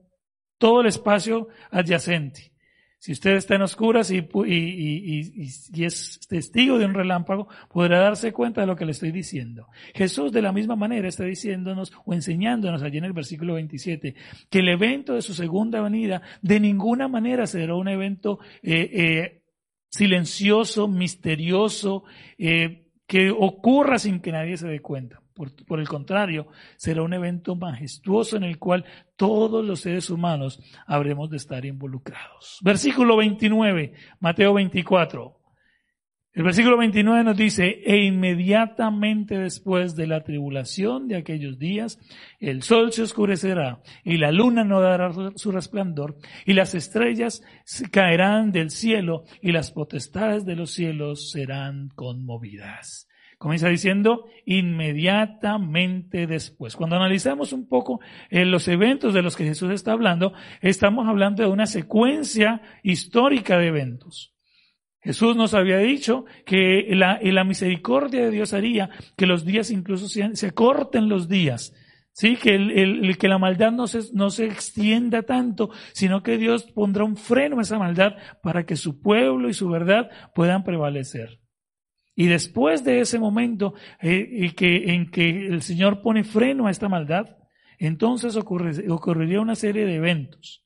todo 0.58 0.80
el 0.80 0.88
espacio 0.88 1.46
adyacente. 1.70 2.50
Si 2.98 3.12
usted 3.12 3.37
está 3.37 3.54
en 3.54 3.62
oscuras 3.62 4.11
y, 4.11 4.26
es 5.84 6.20
testigo 6.28 6.78
de 6.78 6.84
un 6.84 6.94
relámpago, 6.94 7.46
podrá 7.68 8.00
darse 8.00 8.32
cuenta 8.32 8.61
de 8.61 8.66
lo 8.66 8.74
que 8.74 8.84
le 8.84 8.90
estoy 8.90 9.12
diciendo. 9.12 9.68
Jesús 9.94 10.32
de 10.32 10.42
la 10.42 10.52
misma 10.52 10.74
manera 10.74 11.06
está 11.06 11.24
diciéndonos 11.24 11.92
o 12.04 12.12
enseñándonos 12.12 12.82
allí 12.82 12.98
en 12.98 13.04
el 13.04 13.12
versículo 13.12 13.54
27 13.54 14.16
que 14.50 14.58
el 14.58 14.68
evento 14.68 15.14
de 15.14 15.22
su 15.22 15.32
segunda 15.32 15.80
venida 15.80 16.22
de 16.42 16.58
ninguna 16.58 17.06
manera 17.06 17.46
será 17.46 17.76
un 17.76 17.87
evento 17.87 18.40
eh, 18.62 18.90
eh, 18.92 19.42
silencioso, 19.88 20.88
misterioso, 20.88 22.02
eh, 22.37 22.88
que 23.06 23.30
ocurra 23.30 23.98
sin 23.98 24.20
que 24.20 24.32
nadie 24.32 24.56
se 24.56 24.66
dé 24.66 24.80
cuenta. 24.80 25.22
Por, 25.38 25.79
el 25.79 25.88
contrario, 25.88 26.48
será 26.77 27.03
un 27.03 27.12
evento 27.12 27.55
majestuoso 27.55 28.37
en 28.37 28.42
el 28.42 28.59
cual 28.59 28.85
todos 29.14 29.64
los 29.64 29.81
seres 29.81 30.11
humanos 30.11 30.61
habremos 30.85 31.31
de 31.31 31.37
estar 31.37 31.64
involucrados. 31.64 32.59
Versículo 32.61 33.16
29, 33.16 33.92
Mateo 34.18 34.55
24. 34.55 35.37
El 36.33 36.42
versículo 36.42 36.77
29 36.77 37.24
nos 37.24 37.37
dice, 37.37 37.83
e 37.85 38.05
inmediatamente 38.05 39.38
después 39.38 39.96
de 39.96 40.07
la 40.07 40.22
tribulación 40.22 41.09
de 41.09 41.16
aquellos 41.16 41.59
días, 41.59 41.98
el 42.38 42.62
sol 42.62 42.92
se 42.92 43.03
oscurecerá 43.03 43.81
y 44.05 44.18
la 44.18 44.31
luna 44.31 44.64
no 44.64 44.81
dará 44.81 45.12
su 45.37 45.53
resplandor 45.53 46.16
y 46.46 46.53
las 46.53 46.74
estrellas 46.74 47.42
caerán 47.90 48.53
del 48.53 48.70
cielo 48.70 49.24
y 49.40 49.53
las 49.53 49.70
potestades 49.70 50.44
de 50.44 50.57
los 50.57 50.72
cielos 50.72 51.31
serán 51.31 51.88
conmovidas. 51.94 53.08
Comienza 53.38 53.68
diciendo 53.68 54.27
inmediatamente 54.44 56.27
después. 56.27 56.74
Cuando 56.74 56.96
analizamos 56.96 57.53
un 57.53 57.68
poco 57.68 58.01
eh, 58.31 58.44
los 58.44 58.66
eventos 58.66 59.14
de 59.14 59.22
los 59.22 59.37
que 59.37 59.44
Jesús 59.44 59.70
está 59.70 59.92
hablando, 59.92 60.33
estamos 60.61 61.07
hablando 61.07 61.44
de 61.44 61.48
una 61.48 61.66
secuencia 61.66 62.61
histórica 62.83 63.57
de 63.57 63.68
eventos. 63.68 64.35
Jesús 65.01 65.37
nos 65.37 65.55
había 65.55 65.79
dicho 65.79 66.24
que 66.44 66.88
la, 66.90 67.20
la 67.22 67.44
misericordia 67.44 68.24
de 68.24 68.33
Dios 68.33 68.53
haría 68.53 68.90
que 69.16 69.27
los 69.27 69.44
días 69.44 69.70
incluso 69.70 70.09
se, 70.09 70.35
se 70.35 70.51
corten 70.51 71.09
los 71.09 71.29
días. 71.29 71.72
Sí, 72.11 72.35
que, 72.35 72.57
el, 72.57 73.16
que 73.16 73.29
la 73.29 73.38
maldad 73.38 73.70
no 73.70 73.87
se, 73.87 74.01
no 74.12 74.31
se 74.31 74.46
extienda 74.46 75.22
tanto, 75.22 75.70
sino 75.92 76.24
que 76.24 76.37
Dios 76.37 76.64
pondrá 76.64 77.05
un 77.05 77.16
freno 77.16 77.61
a 77.61 77.62
esa 77.62 77.79
maldad 77.79 78.16
para 78.42 78.66
que 78.66 78.74
su 78.74 79.01
pueblo 79.01 79.48
y 79.48 79.55
su 79.55 79.68
verdad 79.68 80.11
puedan 80.35 80.64
prevalecer. 80.64 81.38
Y 82.18 82.26
después 82.26 82.83
de 82.83 82.98
ese 82.98 83.20
momento 83.20 83.74
eh, 84.02 84.50
en 84.61 85.09
que 85.09 85.46
el 85.46 85.62
Señor 85.62 86.02
pone 86.02 86.24
freno 86.24 86.66
a 86.66 86.72
esta 86.72 86.88
maldad, 86.88 87.37
entonces 87.78 88.35
ocurriría 88.35 89.40
una 89.40 89.54
serie 89.54 89.87
de 89.87 89.94
eventos. 89.94 90.64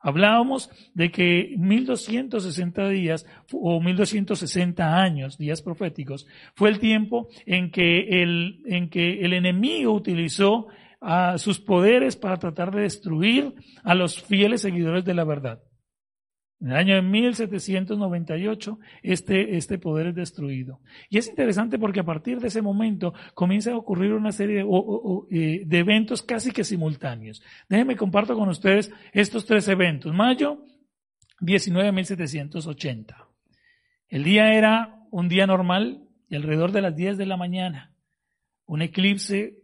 Hablábamos 0.00 0.70
de 0.94 1.12
que 1.12 1.54
1260 1.56 2.88
días 2.88 3.26
o 3.52 3.80
1260 3.80 5.00
años, 5.00 5.38
días 5.38 5.62
proféticos, 5.62 6.26
fue 6.56 6.68
el 6.68 6.80
tiempo 6.80 7.28
en 7.46 7.70
que 7.70 8.20
el, 8.20 8.64
enemigo 9.32 9.92
utilizó 9.92 10.66
sus 11.36 11.60
poderes 11.60 12.16
para 12.16 12.38
tratar 12.38 12.74
de 12.74 12.82
destruir 12.82 13.54
a 13.84 13.94
los 13.94 14.20
fieles 14.20 14.62
seguidores 14.62 15.04
de 15.04 15.14
la 15.14 15.22
verdad. 15.22 15.62
En 16.60 16.68
el 16.68 16.76
año 16.76 16.94
de 16.96 17.02
1798 17.02 18.78
este, 19.02 19.56
este 19.56 19.78
poder 19.78 20.08
es 20.08 20.14
destruido. 20.16 20.80
Y 21.08 21.18
es 21.18 21.28
interesante 21.28 21.78
porque 21.78 22.00
a 22.00 22.04
partir 22.04 22.40
de 22.40 22.48
ese 22.48 22.62
momento 22.62 23.14
comienza 23.34 23.72
a 23.72 23.76
ocurrir 23.76 24.12
una 24.12 24.32
serie 24.32 24.64
de, 24.64 25.26
eh, 25.30 25.66
eventos 25.70 26.22
casi 26.22 26.50
que 26.50 26.64
simultáneos. 26.64 27.42
Déjenme 27.68 27.96
comparto 27.96 28.34
con 28.34 28.48
ustedes 28.48 28.90
estos 29.12 29.46
tres 29.46 29.68
eventos. 29.68 30.12
Mayo 30.12 30.64
19 31.40 31.92
1780. 31.92 33.28
El 34.08 34.24
día 34.24 34.52
era 34.54 34.96
un 35.10 35.28
día 35.28 35.46
normal 35.46 36.08
y 36.28 36.34
alrededor 36.34 36.72
de 36.72 36.82
las 36.82 36.96
10 36.96 37.18
de 37.18 37.26
la 37.26 37.36
mañana 37.36 37.94
un 38.66 38.82
eclipse 38.82 39.62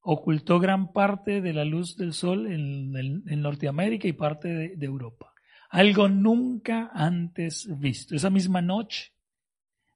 ocultó 0.00 0.60
gran 0.60 0.92
parte 0.92 1.40
de 1.40 1.52
la 1.52 1.64
luz 1.64 1.96
del 1.96 2.12
sol 2.12 2.46
en, 2.46 3.42
Norteamérica 3.42 4.06
y 4.06 4.12
parte 4.12 4.48
de 4.76 4.86
Europa 4.86 5.35
algo 5.70 6.08
nunca 6.08 6.90
antes 6.92 7.68
visto. 7.78 8.14
Esa 8.14 8.30
misma 8.30 8.62
noche, 8.62 9.12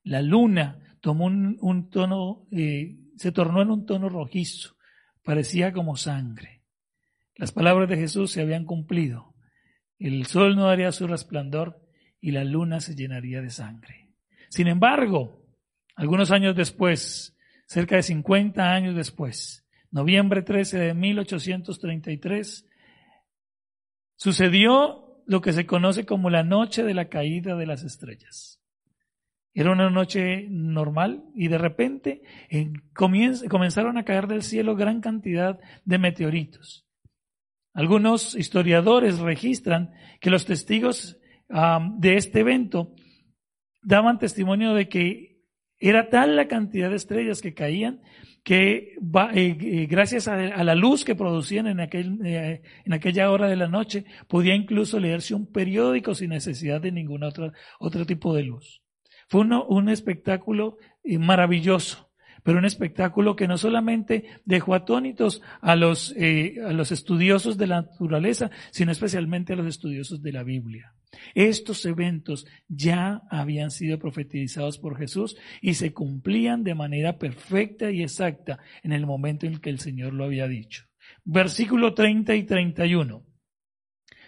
la 0.05 0.23
luna 0.23 0.97
tomó 1.01 1.27
un, 1.27 1.91
tono, 1.91 2.47
eh, 2.51 2.97
se 3.17 3.33
tornó 3.33 3.63
en 3.63 3.71
un 3.71 3.87
tono 3.87 4.09
rojizo, 4.09 4.77
parecía 5.23 5.73
como 5.73 5.97
sangre. 5.97 6.63
Las 7.37 7.53
palabras 7.53 7.89
de 7.89 7.97
Jesús 7.97 8.33
se 8.33 8.43
habían 8.43 8.65
cumplido. 8.65 9.35
El 9.99 10.27
sol 10.27 10.57
no 10.57 10.67
daría 10.67 10.93
su 10.93 11.07
resplandor 11.07 11.81
y 12.21 12.33
la 12.33 12.45
luna 12.45 12.81
se 12.81 12.95
llenaría 12.95 13.41
de 13.41 13.51
sangre. 13.51 14.11
Sin 14.49 14.67
embargo, 14.67 15.47
algunos 15.95 16.31
años 16.31 16.57
después, 16.57 17.37
cerca 17.67 17.97
de 17.97 18.03
50 18.03 18.73
años 18.73 18.95
después, 18.95 19.67
noviembre 19.91 20.43
13 20.43 20.79
de 20.79 20.95
1833, 20.95 22.67
sucedió 24.17 25.10
lo 25.27 25.41
que 25.41 25.53
se 25.53 25.67
conoce 25.67 26.07
como 26.07 26.31
la 26.31 26.43
noche 26.43 26.83
de 26.83 26.95
la 26.95 27.09
caída 27.09 27.57
de 27.57 27.67
las 27.67 27.83
estrellas. 27.83 28.61
Era 29.53 29.73
una 29.73 29.91
noche 29.91 30.47
normal 30.49 31.25
y 31.35 31.49
de 31.49 31.59
repente 31.59 32.23
comenzaron 32.95 33.99
a 33.99 34.05
caer 34.05 34.29
del 34.29 34.43
cielo 34.43 34.77
gran 34.77 35.01
cantidad 35.01 35.59
de 35.85 35.99
meteoritos. 35.99 36.87
Algunos 37.73 38.35
historiadores 38.37 39.19
registran 39.19 39.93
que 40.21 40.31
los 40.31 40.47
testigos 40.47 41.19
de 41.49 42.17
este 42.17 42.41
evento 42.41 42.95
daban 43.83 44.19
testimonio 44.19 44.75
de 44.75 44.89
que 44.89 45.43
era 45.79 46.11
tal 46.11 46.37
la 46.37 46.47
cantidad 46.47 46.91
de 46.91 46.97
estrellas 46.97 47.41
que 47.41 47.55
caían 47.55 48.03
que 48.51 48.97
eh, 48.99 49.57
eh, 49.61 49.87
gracias 49.89 50.27
a, 50.27 50.37
la 50.37 50.75
luz 50.75 51.05
que 51.05 51.15
producían 51.15 51.69
en, 51.69 51.79
aquel, 51.79 52.19
eh, 52.25 52.63
en 52.85 52.93
aquella 52.93 53.31
hora 53.31 53.47
de 53.47 53.55
la 53.55 53.69
noche, 53.69 54.07
podía 54.27 54.57
incluso 54.57 54.99
leerse 54.99 55.37
un 55.37 55.47
periódico 55.47 56.17
sin 56.17 56.31
necesidad 56.31 56.81
de 56.81 56.91
ningún 56.91 57.23
otro, 57.23 57.53
otro 57.79 58.05
tipo 58.05 58.35
de 58.35 58.43
luz. 58.43 58.83
Fue 59.29 59.43
un 59.43 59.89
espectáculo 59.89 60.79
maravilloso, 61.05 62.11
pero 62.43 62.59
un 62.59 62.65
espectáculo 62.65 63.37
que 63.37 63.47
no 63.47 63.57
solamente 63.57 64.25
dejó 64.45 64.75
atónitos 64.75 65.43
a 65.61 65.77
los, 65.77 66.13
a 66.19 66.73
los 66.73 66.91
estudiosos 66.91 67.57
de 67.57 67.69
la 67.69 67.83
naturaleza, 67.83 68.51
sino 68.73 68.91
especialmente 68.91 69.53
a 69.53 69.57
los 69.57 69.67
estudiosos 69.69 70.23
de 70.23 70.33
la 70.33 70.43
Biblia. 70.43 70.93
Estos 71.35 71.85
eventos 71.87 72.47
ya 72.69 73.23
habían 73.31 73.71
sido 73.71 73.99
profetizados 73.99 74.79
por 74.79 74.97
Jesús 74.97 75.37
y 75.61 75.75
se 75.75 75.93
cumplían 75.93 76.63
de 76.63 76.75
manera 76.75 77.19
perfecta 77.19 77.91
y 77.91 78.03
exacta 78.03 78.59
en 78.83 78.93
el 78.93 79.07
momento 79.07 79.47
en 79.47 79.59
que 79.59 79.71
el 79.71 79.81
Señor 79.81 80.13
lo 80.13 80.25
había 80.25 80.47
dicho. 80.47 80.85
Versículo 81.25 81.95
30 81.95 82.35
y 82.35 82.45
31. 82.45 83.25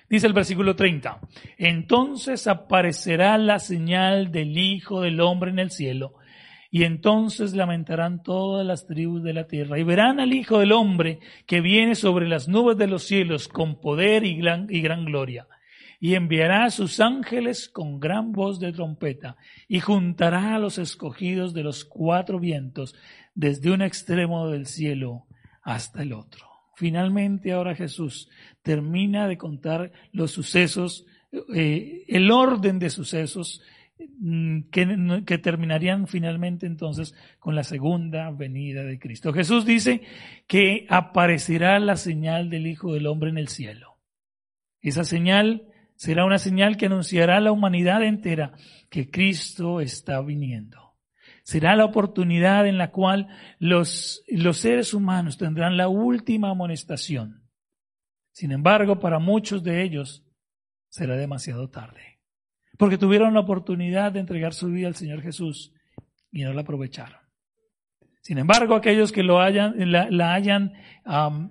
Dice 0.08 0.26
el 0.26 0.34
versículo 0.34 0.76
30, 0.76 1.20
entonces 1.56 2.46
aparecerá 2.46 3.38
la 3.38 3.58
señal 3.58 4.30
del 4.30 4.58
Hijo 4.58 5.00
del 5.00 5.20
Hombre 5.20 5.50
en 5.50 5.58
el 5.58 5.70
cielo, 5.70 6.16
y 6.70 6.84
entonces 6.84 7.54
lamentarán 7.54 8.22
todas 8.22 8.66
las 8.66 8.86
tribus 8.86 9.22
de 9.22 9.32
la 9.32 9.46
tierra, 9.46 9.78
y 9.78 9.84
verán 9.84 10.20
al 10.20 10.34
Hijo 10.34 10.58
del 10.58 10.72
Hombre 10.72 11.20
que 11.46 11.62
viene 11.62 11.94
sobre 11.94 12.28
las 12.28 12.46
nubes 12.46 12.76
de 12.76 12.88
los 12.88 13.04
cielos 13.04 13.48
con 13.48 13.80
poder 13.80 14.24
y 14.24 14.36
gran, 14.36 14.66
y 14.68 14.82
gran 14.82 15.06
gloria 15.06 15.46
y 16.04 16.16
enviará 16.16 16.64
a 16.64 16.70
sus 16.72 16.98
ángeles 16.98 17.68
con 17.68 18.00
gran 18.00 18.32
voz 18.32 18.58
de 18.58 18.72
trompeta, 18.72 19.36
y 19.68 19.78
juntará 19.78 20.56
a 20.56 20.58
los 20.58 20.78
escogidos 20.78 21.54
de 21.54 21.62
los 21.62 21.84
cuatro 21.84 22.40
vientos, 22.40 22.96
desde 23.36 23.70
un 23.70 23.82
extremo 23.82 24.48
del 24.48 24.66
cielo 24.66 25.28
hasta 25.62 26.02
el 26.02 26.12
otro. 26.12 26.44
Finalmente 26.74 27.52
ahora 27.52 27.76
Jesús 27.76 28.28
termina 28.62 29.28
de 29.28 29.38
contar 29.38 29.92
los 30.10 30.32
sucesos, 30.32 31.06
eh, 31.54 32.04
el 32.08 32.32
orden 32.32 32.80
de 32.80 32.90
sucesos 32.90 33.62
mm, 34.18 34.62
que, 34.72 35.22
que, 35.24 35.38
terminarían 35.38 36.08
finalmente 36.08 36.66
entonces 36.66 37.14
con 37.38 37.54
la 37.54 37.62
segunda 37.62 38.28
venida 38.32 38.82
de 38.82 38.98
Cristo. 38.98 39.32
Jesús 39.32 39.64
dice 39.64 40.02
que 40.48 40.84
aparecerá 40.88 41.78
la 41.78 41.94
señal 41.94 42.50
del 42.50 42.66
Hijo 42.66 42.92
del 42.92 43.06
Hombre 43.06 43.30
en 43.30 43.38
el 43.38 43.46
cielo. 43.46 43.98
Esa 44.80 45.04
señal 45.04 45.68
será 46.02 46.24
una 46.24 46.38
señal 46.38 46.76
que 46.76 46.86
anunciará 46.86 47.36
a 47.36 47.40
la 47.40 47.52
humanidad 47.52 48.02
entera 48.02 48.54
que 48.90 49.08
Cristo 49.08 49.80
está 49.80 50.20
viniendo. 50.20 50.96
Será 51.44 51.76
la 51.76 51.84
oportunidad 51.84 52.66
en 52.66 52.76
la 52.76 52.90
cual 52.90 53.28
los, 53.60 54.24
los 54.26 54.56
seres 54.56 54.94
humanos 54.94 55.38
tendrán 55.38 55.76
la 55.76 55.86
última 55.86 56.50
amonestación. 56.50 57.48
Sin 58.32 58.50
embargo, 58.50 58.98
para 58.98 59.20
muchos 59.20 59.62
de 59.62 59.84
ellos 59.84 60.26
será 60.88 61.14
demasiado 61.14 61.70
tarde, 61.70 62.18
porque 62.78 62.98
tuvieron 62.98 63.34
la 63.34 63.40
oportunidad 63.40 64.10
de 64.10 64.18
entregar 64.18 64.54
su 64.54 64.70
vida 64.70 64.88
al 64.88 64.96
Señor 64.96 65.22
Jesús 65.22 65.72
y 66.32 66.42
no 66.42 66.52
la 66.52 66.62
aprovecharon. 66.62 67.20
Sin 68.22 68.38
embargo, 68.38 68.74
aquellos 68.74 69.12
que 69.12 69.22
lo 69.22 69.40
hayan, 69.40 69.74
la, 69.92 70.34
hayan, 70.34 70.72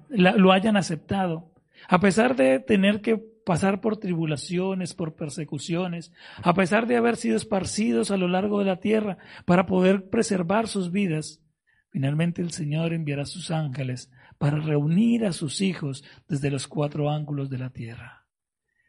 lo 0.09 0.51
hayan 0.51 0.75
aceptado, 0.75 1.53
a 1.87 2.01
pesar 2.01 2.35
de 2.35 2.59
tener 2.59 2.99
que 2.99 3.30
pasar 3.45 3.81
por 3.81 3.97
tribulaciones, 3.97 4.93
por 4.93 5.15
persecuciones, 5.15 6.11
a 6.43 6.53
pesar 6.53 6.87
de 6.87 6.97
haber 6.97 7.15
sido 7.17 7.35
esparcidos 7.35 8.11
a 8.11 8.17
lo 8.17 8.27
largo 8.27 8.59
de 8.59 8.65
la 8.65 8.79
tierra 8.79 9.17
para 9.45 9.65
poder 9.65 10.09
preservar 10.09 10.67
sus 10.67 10.91
vidas, 10.91 11.41
finalmente 11.89 12.41
el 12.41 12.51
Señor 12.51 12.93
enviará 12.93 13.25
sus 13.25 13.51
ángeles 13.51 14.11
para 14.37 14.57
reunir 14.57 15.25
a 15.25 15.33
sus 15.33 15.61
hijos 15.61 16.03
desde 16.27 16.49
los 16.49 16.67
cuatro 16.67 17.09
ángulos 17.09 17.49
de 17.49 17.57
la 17.57 17.69
tierra. 17.69 18.25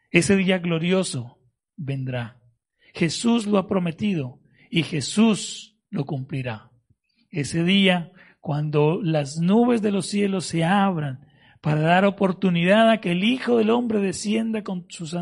Ese 0.09 0.35
día 0.35 0.59
glorioso 0.59 1.39
vendrá. 1.75 2.39
Jesús 2.93 3.47
lo 3.47 3.57
ha 3.57 3.67
prometido 3.67 4.39
y 4.69 4.83
Jesús 4.83 5.77
lo 5.89 6.05
cumplirá. 6.05 6.71
Ese 7.29 7.63
día, 7.63 8.11
cuando 8.39 9.01
las 9.01 9.37
nubes 9.37 9.81
de 9.81 9.91
los 9.91 10.05
cielos 10.05 10.45
se 10.45 10.63
abran 10.63 11.25
para 11.63 11.79
dar 11.79 12.03
oportunidad 12.03 12.89
a 12.89 12.99
que 12.99 13.13
el 13.13 13.23
Hijo 13.23 13.57
del 13.57 13.69
Hombre 13.69 14.01
descienda 14.01 14.63
con 14.63 14.85
sus, 14.89 15.15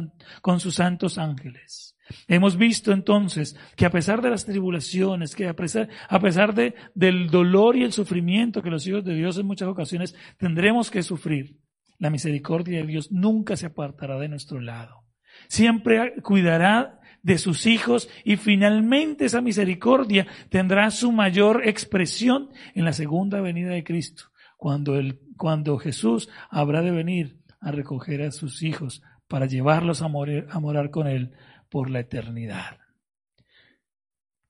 santos 0.73 1.19
ángeles. 1.19 1.95
Hemos 2.27 2.58
visto 2.58 2.91
entonces 2.91 3.56
que 3.75 3.86
a 3.86 3.91
pesar 3.91 4.23
de 4.23 4.32
las 4.32 4.43
tribulaciones, 4.43 5.36
que 5.36 5.47
a 5.47 5.56
pesar, 5.56 5.88
a 6.10 6.19
pesar 6.19 6.56
de, 6.56 6.73
del 6.95 7.30
dolor 7.30 7.75
y 7.75 7.84
el 7.84 7.93
sufrimiento 7.93 8.63
que 8.63 8.71
los 8.71 8.88
hijos 8.88 9.06
de 9.06 9.13
Dios 9.13 9.38
en 9.38 9.45
muchas 9.45 9.67
ocasiones 9.67 10.15
tendremos 10.39 10.89
que 10.89 11.04
sufrir, 11.04 11.60
la 11.99 12.10
misericordia 12.10 12.80
de 12.80 12.88
Dios 12.88 13.12
nunca 13.12 13.56
se 13.56 13.67
apartará 13.67 14.17
de 14.17 14.30
nuestro 14.30 14.60
lado. 14.60 15.06
Siempre 15.47 16.15
cuidará 16.23 17.01
de 17.21 17.38
sus 17.38 17.67
hijos 17.67 18.10
y 18.25 18.38
finalmente 18.38 19.25
esa 19.25 19.41
misericordia 19.41 20.25
tendrá 20.49 20.89
su 20.89 21.12
mayor 21.12 21.62
expresión 21.67 22.49
en 22.73 22.84
la 22.84 22.93
segunda 22.93 23.41
venida 23.41 23.69
de 23.69 23.84
Cristo 23.84 24.31
cuando, 24.62 24.95
el, 24.95 25.19
cuando 25.38 25.80
Jesús 25.80 26.30
habrá 26.52 26.84
de 26.84 26.91
venir 26.91 27.39
a 27.62 27.71
recoger 27.71 28.21
a 28.21 28.30
sus 28.30 28.62
hijos 28.62 29.02
para 29.28 29.47
llevarlos 29.47 30.04
a, 30.04 30.08
morir, 30.08 30.45
a 30.52 30.60
morar 30.60 30.91
con 30.91 31.08
Él 31.08 31.32
por 31.67 31.89
la 31.89 32.02
eternidad. 32.02 32.78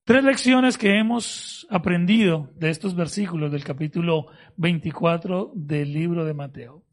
Tres 0.04 0.22
lecciones 0.26 0.78
que 0.78 1.00
hemos 1.00 1.66
aprendido 1.70 2.52
de 2.58 2.72
estos 2.72 2.94
versículos 2.94 3.54
del 3.54 3.64
capítulo 3.64 4.26
24 4.62 5.52
del 5.56 5.92
libro 5.92 6.24
de 6.24 6.36
Mateo. 6.36 6.84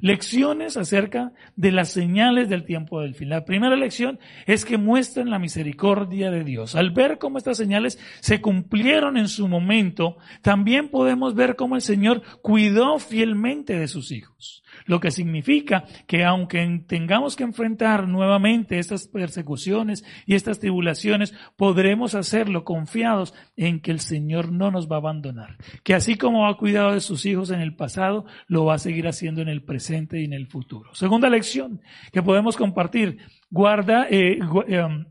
Lecciones 0.00 0.76
acerca 0.76 1.32
de 1.56 1.72
las 1.72 1.88
señales 1.88 2.50
del 2.50 2.64
tiempo 2.64 3.00
del 3.00 3.14
fin. 3.14 3.30
La 3.30 3.46
primera 3.46 3.76
lección 3.76 4.18
es 4.46 4.66
que 4.66 4.76
muestran 4.76 5.30
la 5.30 5.38
misericordia 5.38 6.30
de 6.30 6.44
Dios. 6.44 6.74
Al 6.74 6.90
ver 6.90 7.18
cómo 7.18 7.38
estas 7.38 7.56
señales 7.56 7.98
se 8.20 8.42
cumplieron 8.42 9.16
en 9.16 9.28
su 9.28 9.48
momento, 9.48 10.18
también 10.42 10.90
podemos 10.90 11.34
ver 11.34 11.56
cómo 11.56 11.76
el 11.76 11.82
Señor 11.82 12.22
cuidó 12.42 12.98
fielmente 12.98 13.78
de 13.78 13.88
sus 13.88 14.12
hijos. 14.12 14.62
Lo 14.84 15.00
que 15.00 15.10
significa 15.10 15.84
que 16.06 16.24
aunque 16.24 16.82
tengamos 16.86 17.36
que 17.36 17.44
enfrentar 17.44 18.08
nuevamente 18.08 18.78
estas 18.78 19.08
persecuciones 19.08 20.04
y 20.26 20.34
estas 20.34 20.60
tribulaciones, 20.60 21.34
podremos 21.56 22.14
hacerlo 22.14 22.64
confiados 22.64 23.34
en 23.56 23.80
que 23.80 23.90
el 23.90 24.00
Señor 24.00 24.52
no 24.52 24.70
nos 24.70 24.90
va 24.90 24.96
a 24.96 25.00
abandonar. 25.00 25.56
Que 25.82 25.94
así 25.94 26.16
como 26.16 26.46
ha 26.46 26.56
cuidado 26.56 26.97
sus 27.00 27.26
hijos 27.26 27.50
en 27.50 27.60
el 27.60 27.74
pasado, 27.74 28.24
lo 28.46 28.64
va 28.64 28.74
a 28.74 28.78
seguir 28.78 29.06
haciendo 29.06 29.42
en 29.42 29.48
el 29.48 29.62
presente 29.62 30.20
y 30.20 30.24
en 30.24 30.32
el 30.32 30.46
futuro. 30.46 30.94
Segunda 30.94 31.28
lección 31.28 31.80
que 32.12 32.22
podemos 32.22 32.56
compartir. 32.56 33.18
Guarda, 33.50 34.06
eh, 34.10 34.38
um, 34.42 35.04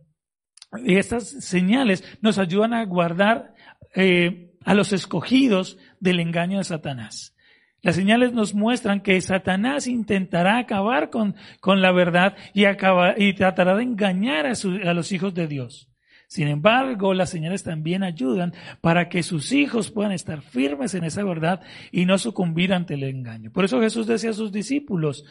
estas 0.86 1.30
señales 1.46 2.04
nos 2.22 2.38
ayudan 2.38 2.74
a 2.74 2.86
guardar 2.86 3.54
eh, 3.96 4.54
a 4.66 4.74
los 4.74 4.94
escogidos 4.94 5.78
del 6.00 6.20
engaño 6.20 6.58
de 6.58 6.64
Satanás. 6.64 7.34
Las 7.82 7.96
señales 7.96 8.34
nos 8.34 8.54
muestran 8.54 9.02
que 9.02 9.22
Satanás 9.22 9.88
intentará 9.88 10.58
acabar 10.58 11.10
con, 11.10 11.36
con 11.62 11.82
la 11.82 11.92
verdad 11.92 12.36
y, 12.54 12.66
y 13.18 13.34
tratará 13.34 13.76
de 13.76 13.84
engañar 13.84 14.46
a, 14.46 14.52
a 14.52 14.94
los 14.94 15.12
hijos 15.12 15.34
de 15.34 15.48
Dios. 15.48 15.87
Sin 16.28 16.50
embargo, 16.50 17.14
las 17.14 17.30
señales 17.30 17.64
también 17.64 18.04
ayudan 18.04 18.54
para 18.82 19.08
que 19.08 19.24
sus 19.24 19.54
hijos 19.54 19.92
puedan 19.92 20.12
estar 20.12 20.42
firmes 20.42 20.94
en 20.94 21.06
esa 21.06 21.24
verdad 21.24 21.62
y 21.92 22.06
no 22.06 22.18
sucumbir 22.18 22.74
ante 22.74 22.96
el 22.96 23.04
engaño. 23.04 23.52
Por 23.52 23.64
eso 23.64 23.80
Jesús 23.80 24.08
decía 24.08 24.32
a 24.32 24.34
sus 24.34 24.52
discípulos, 24.52 25.26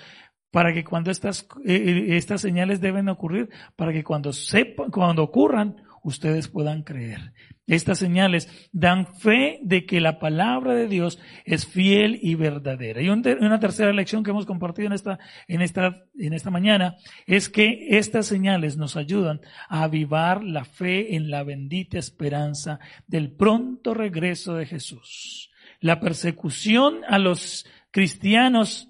para 0.50 0.72
que 0.72 0.84
cuando 0.84 1.10
estas, 1.10 1.46
eh, 1.66 1.74
eh, 1.74 2.16
estas 2.16 2.40
señales 2.40 2.80
deben 2.80 3.10
ocurrir, 3.10 3.50
para 3.76 3.92
que 3.92 4.02
cuando 4.02 4.32
sepan, 4.32 4.90
cuando 4.90 5.22
ocurran, 5.22 5.76
ustedes 6.06 6.46
puedan 6.46 6.84
creer. 6.84 7.32
Estas 7.66 7.98
señales 7.98 8.48
dan 8.72 9.12
fe 9.16 9.58
de 9.62 9.86
que 9.86 10.00
la 10.00 10.20
palabra 10.20 10.72
de 10.74 10.86
Dios 10.86 11.18
es 11.44 11.66
fiel 11.66 12.20
y 12.22 12.36
verdadera. 12.36 13.02
Y 13.02 13.08
una 13.08 13.58
tercera 13.58 13.92
lección 13.92 14.22
que 14.22 14.30
hemos 14.30 14.46
compartido 14.46 14.86
en 14.86 14.92
esta, 14.92 15.18
en 15.48 15.62
esta, 15.62 16.04
en 16.16 16.32
esta 16.32 16.50
mañana 16.50 16.94
es 17.26 17.48
que 17.48 17.98
estas 17.98 18.26
señales 18.26 18.76
nos 18.76 18.96
ayudan 18.96 19.40
a 19.68 19.82
avivar 19.82 20.44
la 20.44 20.64
fe 20.64 21.16
en 21.16 21.28
la 21.28 21.42
bendita 21.42 21.98
esperanza 21.98 22.78
del 23.08 23.32
pronto 23.32 23.92
regreso 23.92 24.54
de 24.54 24.66
Jesús. 24.66 25.50
La 25.80 25.98
persecución 25.98 27.00
a 27.08 27.18
los 27.18 27.66
cristianos 27.90 28.88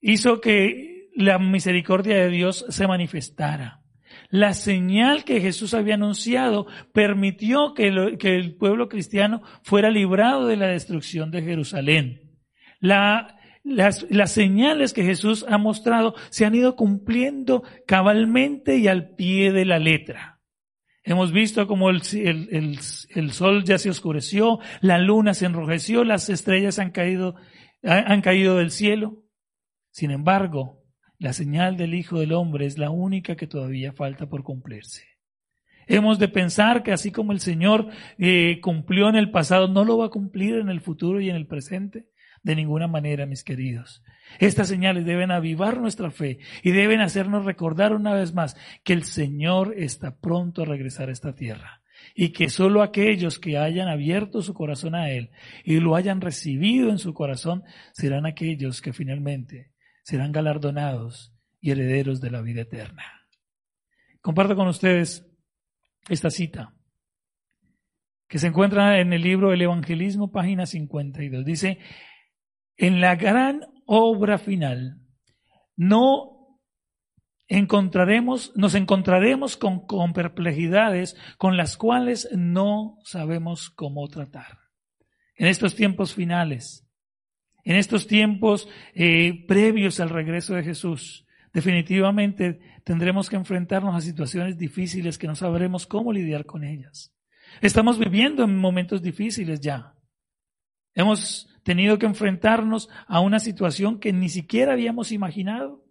hizo 0.00 0.40
que 0.40 1.10
la 1.14 1.38
misericordia 1.38 2.16
de 2.16 2.30
Dios 2.30 2.64
se 2.70 2.86
manifestara. 2.86 3.80
La 4.28 4.54
señal 4.54 5.24
que 5.24 5.40
Jesús 5.40 5.74
había 5.74 5.94
anunciado 5.94 6.66
permitió 6.92 7.74
que, 7.74 7.88
el 7.88 8.54
pueblo 8.56 8.88
cristiano 8.88 9.42
fuera 9.62 9.90
librado 9.90 10.46
de 10.46 10.56
la 10.56 10.66
destrucción 10.66 11.30
de 11.30 11.42
Jerusalén. 11.42 12.38
las, 12.80 14.06
señales 14.26 14.92
que 14.92 15.04
Jesús 15.04 15.44
ha 15.48 15.58
mostrado 15.58 16.14
se 16.30 16.44
han 16.44 16.54
ido 16.54 16.76
cumpliendo 16.76 17.62
cabalmente 17.86 18.78
y 18.78 18.88
al 18.88 19.14
pie 19.14 19.52
de 19.52 19.64
la 19.64 19.78
letra. 19.78 20.40
Hemos 21.02 21.32
visto 21.32 21.66
como 21.66 21.90
el, 21.90 22.02
el, 22.12 23.32
sol 23.32 23.64
ya 23.64 23.78
se 23.78 23.90
oscureció, 23.90 24.58
la 24.80 24.98
luna 24.98 25.34
se 25.34 25.46
enrojeció, 25.46 26.04
las 26.04 26.28
estrellas 26.28 26.78
han 26.78 26.90
caído, 26.90 27.36
han 27.82 28.20
caído 28.20 28.58
del 28.58 28.70
cielo. 28.70 29.24
Sin 29.90 30.10
embargo, 30.10 30.79
la 31.20 31.34
señal 31.34 31.76
del 31.76 31.94
Hijo 31.94 32.18
del 32.18 32.32
Hombre 32.32 32.64
es 32.64 32.78
la 32.78 32.90
única 32.90 33.36
que 33.36 33.46
todavía 33.46 33.92
falta 33.92 34.26
por 34.26 34.42
cumplirse. 34.42 35.04
Hemos 35.86 36.18
de 36.18 36.28
pensar 36.28 36.82
que 36.82 36.92
así 36.92 37.12
como 37.12 37.32
el 37.32 37.40
Señor 37.40 37.88
eh, 38.16 38.58
cumplió 38.62 39.08
en 39.10 39.16
el 39.16 39.30
pasado, 39.30 39.68
no 39.68 39.84
lo 39.84 39.98
va 39.98 40.06
a 40.06 40.10
cumplir 40.10 40.54
en 40.54 40.70
el 40.70 40.80
futuro 40.80 41.20
y 41.20 41.28
en 41.28 41.36
el 41.36 41.46
presente. 41.46 42.06
De 42.42 42.56
ninguna 42.56 42.86
manera, 42.86 43.26
mis 43.26 43.44
queridos. 43.44 44.02
Estas 44.38 44.68
señales 44.68 45.04
deben 45.04 45.30
avivar 45.30 45.78
nuestra 45.78 46.10
fe 46.10 46.38
y 46.62 46.70
deben 46.70 47.02
hacernos 47.02 47.44
recordar 47.44 47.92
una 47.92 48.14
vez 48.14 48.32
más 48.32 48.56
que 48.82 48.94
el 48.94 49.02
Señor 49.02 49.74
está 49.76 50.16
pronto 50.16 50.62
a 50.62 50.64
regresar 50.64 51.10
a 51.10 51.12
esta 51.12 51.34
tierra 51.34 51.82
y 52.14 52.30
que 52.30 52.48
solo 52.48 52.82
aquellos 52.82 53.38
que 53.38 53.58
hayan 53.58 53.88
abierto 53.88 54.40
su 54.40 54.54
corazón 54.54 54.94
a 54.94 55.10
Él 55.10 55.32
y 55.64 55.80
lo 55.80 55.96
hayan 55.96 56.22
recibido 56.22 56.88
en 56.88 56.98
su 56.98 57.12
corazón 57.12 57.62
serán 57.92 58.24
aquellos 58.24 58.80
que 58.80 58.94
finalmente 58.94 59.72
serán 60.02 60.32
galardonados 60.32 61.34
y 61.60 61.70
herederos 61.70 62.20
de 62.20 62.30
la 62.30 62.40
vida 62.40 62.62
eterna. 62.62 63.04
Comparto 64.20 64.56
con 64.56 64.68
ustedes 64.68 65.26
esta 66.08 66.30
cita 66.30 66.74
que 68.28 68.38
se 68.38 68.46
encuentra 68.46 69.00
en 69.00 69.12
el 69.12 69.22
libro 69.22 69.52
El 69.52 69.62
Evangelismo, 69.62 70.30
página 70.30 70.64
52. 70.64 71.44
Dice, 71.44 71.78
en 72.76 73.00
la 73.00 73.16
gran 73.16 73.62
obra 73.86 74.38
final 74.38 75.00
no 75.76 76.58
encontraremos, 77.48 78.52
nos 78.54 78.76
encontraremos 78.76 79.56
con, 79.56 79.84
con 79.86 80.12
perplejidades 80.12 81.16
con 81.38 81.56
las 81.56 81.76
cuales 81.76 82.28
no 82.32 82.98
sabemos 83.02 83.70
cómo 83.70 84.06
tratar. 84.08 84.58
En 85.34 85.48
estos 85.48 85.74
tiempos 85.74 86.14
finales, 86.14 86.88
en 87.64 87.76
estos 87.76 88.06
tiempos 88.06 88.68
eh, 88.94 89.44
previos 89.46 90.00
al 90.00 90.10
regreso 90.10 90.54
de 90.54 90.62
Jesús, 90.62 91.26
definitivamente 91.52 92.60
tendremos 92.84 93.28
que 93.28 93.36
enfrentarnos 93.36 93.94
a 93.94 94.00
situaciones 94.00 94.56
difíciles 94.56 95.18
que 95.18 95.26
no 95.26 95.34
sabremos 95.34 95.86
cómo 95.86 96.12
lidiar 96.12 96.46
con 96.46 96.64
ellas. 96.64 97.12
Estamos 97.60 97.98
viviendo 97.98 98.44
en 98.44 98.56
momentos 98.56 99.02
difíciles 99.02 99.60
ya. 99.60 99.94
Hemos 100.94 101.48
tenido 101.62 101.98
que 101.98 102.06
enfrentarnos 102.06 102.88
a 103.06 103.20
una 103.20 103.38
situación 103.38 103.98
que 103.98 104.12
ni 104.12 104.28
siquiera 104.28 104.72
habíamos 104.72 105.12
imaginado. 105.12 105.84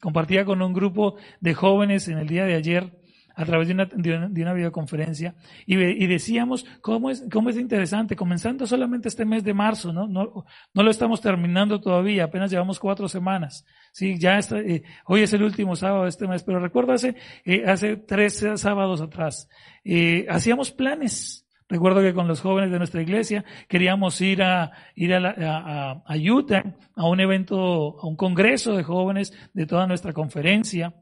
Compartía 0.00 0.44
con 0.44 0.62
un 0.62 0.72
grupo 0.72 1.16
de 1.40 1.54
jóvenes 1.54 2.08
en 2.08 2.18
el 2.18 2.28
día 2.28 2.44
de 2.44 2.54
ayer 2.54 3.05
a 3.36 3.44
través 3.44 3.68
de 3.68 3.74
una, 3.74 3.84
de 3.84 4.42
una, 4.42 4.54
videoconferencia 4.54 5.34
y, 5.66 5.76
y, 5.76 6.06
decíamos 6.06 6.64
cómo 6.80 7.10
es, 7.10 7.22
cómo 7.30 7.50
es 7.50 7.58
interesante, 7.58 8.16
comenzando 8.16 8.66
solamente 8.66 9.08
este 9.08 9.26
mes 9.26 9.44
de 9.44 9.52
marzo, 9.52 9.92
¿no? 9.92 10.08
No, 10.08 10.46
no 10.72 10.82
lo 10.82 10.90
estamos 10.90 11.20
terminando 11.20 11.78
todavía, 11.78 12.24
apenas 12.24 12.50
llevamos 12.50 12.80
cuatro 12.80 13.08
semanas. 13.08 13.66
Sí, 13.92 14.18
ya 14.18 14.38
está, 14.38 14.58
eh, 14.58 14.82
hoy 15.04 15.20
es 15.20 15.32
el 15.34 15.42
último 15.42 15.76
sábado 15.76 16.04
de 16.04 16.08
este 16.08 16.26
mes, 16.26 16.42
pero 16.44 16.60
recuerdo 16.60 16.94
hace, 16.94 17.14
eh, 17.44 17.64
hace 17.66 17.98
tres 17.98 18.42
sábados 18.56 19.02
atrás, 19.02 19.50
eh, 19.84 20.26
hacíamos 20.30 20.72
planes. 20.72 21.46
Recuerdo 21.68 22.00
que 22.00 22.14
con 22.14 22.28
los 22.28 22.40
jóvenes 22.40 22.70
de 22.70 22.78
nuestra 22.78 23.02
iglesia 23.02 23.44
queríamos 23.68 24.18
ir 24.20 24.42
a 24.42 24.70
ir 24.94 25.12
a, 25.12 25.18
a, 25.28 26.02
a, 26.06 26.16
Utah 26.16 26.62
a 26.94 27.06
un 27.08 27.20
evento, 27.20 27.98
a 28.00 28.06
un 28.06 28.16
congreso 28.16 28.76
de 28.76 28.84
jóvenes 28.84 29.34
de 29.52 29.66
toda 29.66 29.86
nuestra 29.86 30.12
conferencia. 30.12 30.94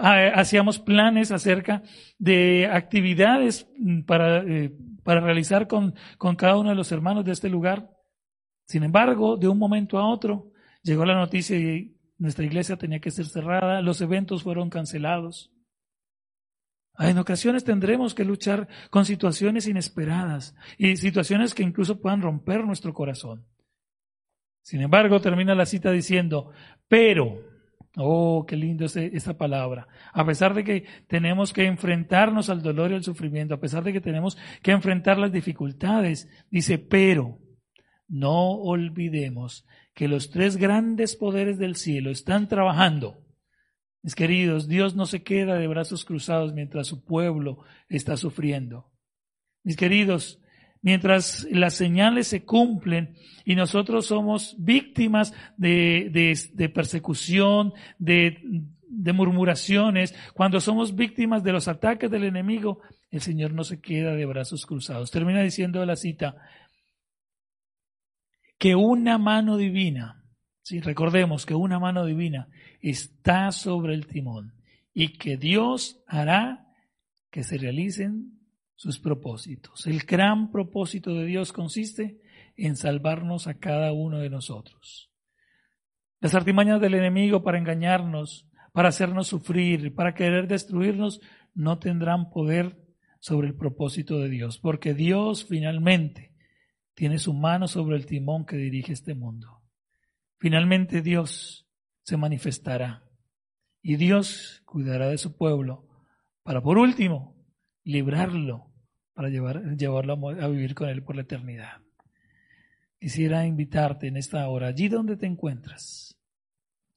Ah, 0.00 0.32
hacíamos 0.34 0.78
planes 0.78 1.32
acerca 1.32 1.82
de 2.18 2.66
actividades 2.66 3.68
para, 4.06 4.42
eh, 4.42 4.72
para 5.02 5.20
realizar 5.20 5.66
con, 5.66 5.94
con 6.18 6.36
cada 6.36 6.56
uno 6.56 6.70
de 6.70 6.76
los 6.76 6.92
hermanos 6.92 7.24
de 7.24 7.32
este 7.32 7.48
lugar. 7.48 7.90
Sin 8.66 8.82
embargo, 8.82 9.36
de 9.36 9.48
un 9.48 9.58
momento 9.58 9.98
a 9.98 10.08
otro 10.08 10.50
llegó 10.82 11.04
la 11.04 11.14
noticia 11.14 11.58
y 11.58 11.96
nuestra 12.18 12.44
iglesia 12.44 12.76
tenía 12.76 13.00
que 13.00 13.10
ser 13.10 13.26
cerrada, 13.26 13.82
los 13.82 14.00
eventos 14.00 14.42
fueron 14.42 14.70
cancelados. 14.70 15.52
En 16.98 17.18
ocasiones 17.18 17.64
tendremos 17.64 18.14
que 18.14 18.24
luchar 18.24 18.68
con 18.90 19.04
situaciones 19.04 19.68
inesperadas 19.68 20.54
y 20.78 20.96
situaciones 20.96 21.54
que 21.54 21.62
incluso 21.62 22.00
puedan 22.00 22.22
romper 22.22 22.64
nuestro 22.64 22.94
corazón. 22.94 23.44
Sin 24.62 24.80
embargo, 24.80 25.20
termina 25.20 25.54
la 25.54 25.66
cita 25.66 25.92
diciendo, 25.92 26.50
pero 26.88 27.40
Oh, 27.98 28.44
qué 28.46 28.56
lindo 28.56 28.84
es 28.84 28.94
esa 28.96 29.38
palabra. 29.38 29.88
A 30.12 30.24
pesar 30.26 30.52
de 30.52 30.64
que 30.64 30.84
tenemos 31.08 31.54
que 31.54 31.64
enfrentarnos 31.64 32.50
al 32.50 32.62
dolor 32.62 32.90
y 32.90 32.94
al 32.94 33.02
sufrimiento, 33.02 33.54
a 33.54 33.60
pesar 33.60 33.82
de 33.84 33.92
que 33.94 34.02
tenemos 34.02 34.36
que 34.62 34.72
enfrentar 34.72 35.16
las 35.16 35.32
dificultades, 35.32 36.28
dice, 36.50 36.78
pero 36.78 37.38
no 38.06 38.50
olvidemos 38.50 39.66
que 39.94 40.08
los 40.08 40.30
tres 40.30 40.58
grandes 40.58 41.16
poderes 41.16 41.58
del 41.58 41.74
cielo 41.74 42.10
están 42.10 42.48
trabajando. 42.48 43.24
Mis 44.02 44.14
queridos, 44.14 44.68
Dios 44.68 44.94
no 44.94 45.06
se 45.06 45.22
queda 45.22 45.54
de 45.54 45.66
brazos 45.66 46.04
cruzados 46.04 46.52
mientras 46.52 46.86
su 46.86 47.02
pueblo 47.02 47.64
está 47.88 48.18
sufriendo. 48.18 48.92
Mis 49.64 49.76
queridos, 49.76 50.38
mientras 50.86 51.44
las 51.50 51.74
señales 51.74 52.28
se 52.28 52.44
cumplen 52.44 53.16
y 53.44 53.56
nosotros 53.56 54.06
somos 54.06 54.54
víctimas 54.56 55.34
de, 55.56 56.70
persecución, 56.72 57.74
de, 57.98 58.38
de 58.88 59.12
murmuraciones, 59.12 60.14
cuando 60.32 60.60
somos 60.60 60.94
víctimas 60.94 61.42
de 61.42 61.50
los 61.50 61.66
ataques 61.66 62.08
del 62.08 62.22
enemigo, 62.22 62.82
el 63.10 63.20
Señor 63.20 63.52
no 63.52 63.64
se 63.64 63.80
queda 63.80 64.14
de 64.14 64.26
brazos 64.26 64.64
cruzados. 64.64 65.10
Termina 65.10 65.42
diciendo 65.42 65.84
la 65.84 65.96
cita, 65.96 66.36
que 68.56 68.76
una 68.76 69.18
mano 69.18 69.56
divina, 69.56 70.22
si 70.62 70.78
recordemos 70.78 71.46
que 71.46 71.56
una 71.56 71.80
mano 71.80 72.04
divina 72.04 72.46
está 72.80 73.50
sobre 73.50 73.94
el 73.94 74.06
timón 74.06 74.54
y 74.94 75.18
que 75.18 75.36
Dios 75.36 76.00
hará 76.06 76.64
que 77.32 77.42
se 77.42 77.58
realicen 77.58 78.35
sus 78.76 78.98
propósitos. 78.98 79.86
El 79.86 80.00
gran 80.00 80.50
propósito 80.52 81.14
de 81.14 81.24
Dios 81.24 81.52
consiste 81.52 82.20
en 82.56 82.76
salvarnos 82.76 83.46
a 83.46 83.58
cada 83.58 83.92
uno 83.92 84.18
de 84.18 84.30
nosotros. 84.30 85.10
Las 86.20 86.34
artimañas 86.34 86.80
del 86.80 86.94
enemigo 86.94 87.42
para 87.42 87.58
engañarnos, 87.58 88.48
para 88.72 88.90
hacernos 88.90 89.26
sufrir, 89.26 89.94
para 89.94 90.14
querer 90.14 90.46
destruirnos, 90.46 91.20
no 91.54 91.78
tendrán 91.78 92.30
poder 92.30 92.82
sobre 93.18 93.48
el 93.48 93.56
propósito 93.56 94.18
de 94.18 94.28
Dios, 94.28 94.58
porque 94.58 94.94
Dios 94.94 95.46
finalmente 95.46 96.34
tiene 96.94 97.18
su 97.18 97.34
mano 97.34 97.68
sobre 97.68 97.96
el 97.96 98.06
timón 98.06 98.46
que 98.46 98.56
dirige 98.56 98.92
este 98.92 99.14
mundo. 99.14 99.62
Finalmente 100.38 101.02
Dios 101.02 101.66
se 102.02 102.16
manifestará 102.16 103.04
y 103.82 103.96
Dios 103.96 104.62
cuidará 104.64 105.08
de 105.08 105.18
su 105.18 105.36
pueblo 105.36 105.86
para, 106.42 106.62
por 106.62 106.78
último, 106.78 107.35
librarlo 107.86 108.72
para 109.14 109.30
llevar, 109.30 109.76
llevarlo 109.76 110.28
a 110.28 110.48
vivir 110.48 110.74
con 110.74 110.88
Él 110.88 111.02
por 111.02 111.14
la 111.14 111.22
eternidad. 111.22 111.80
Quisiera 112.98 113.46
invitarte 113.46 114.08
en 114.08 114.16
esta 114.16 114.46
hora, 114.48 114.66
allí 114.66 114.88
donde 114.88 115.16
te 115.16 115.26
encuentras, 115.26 116.18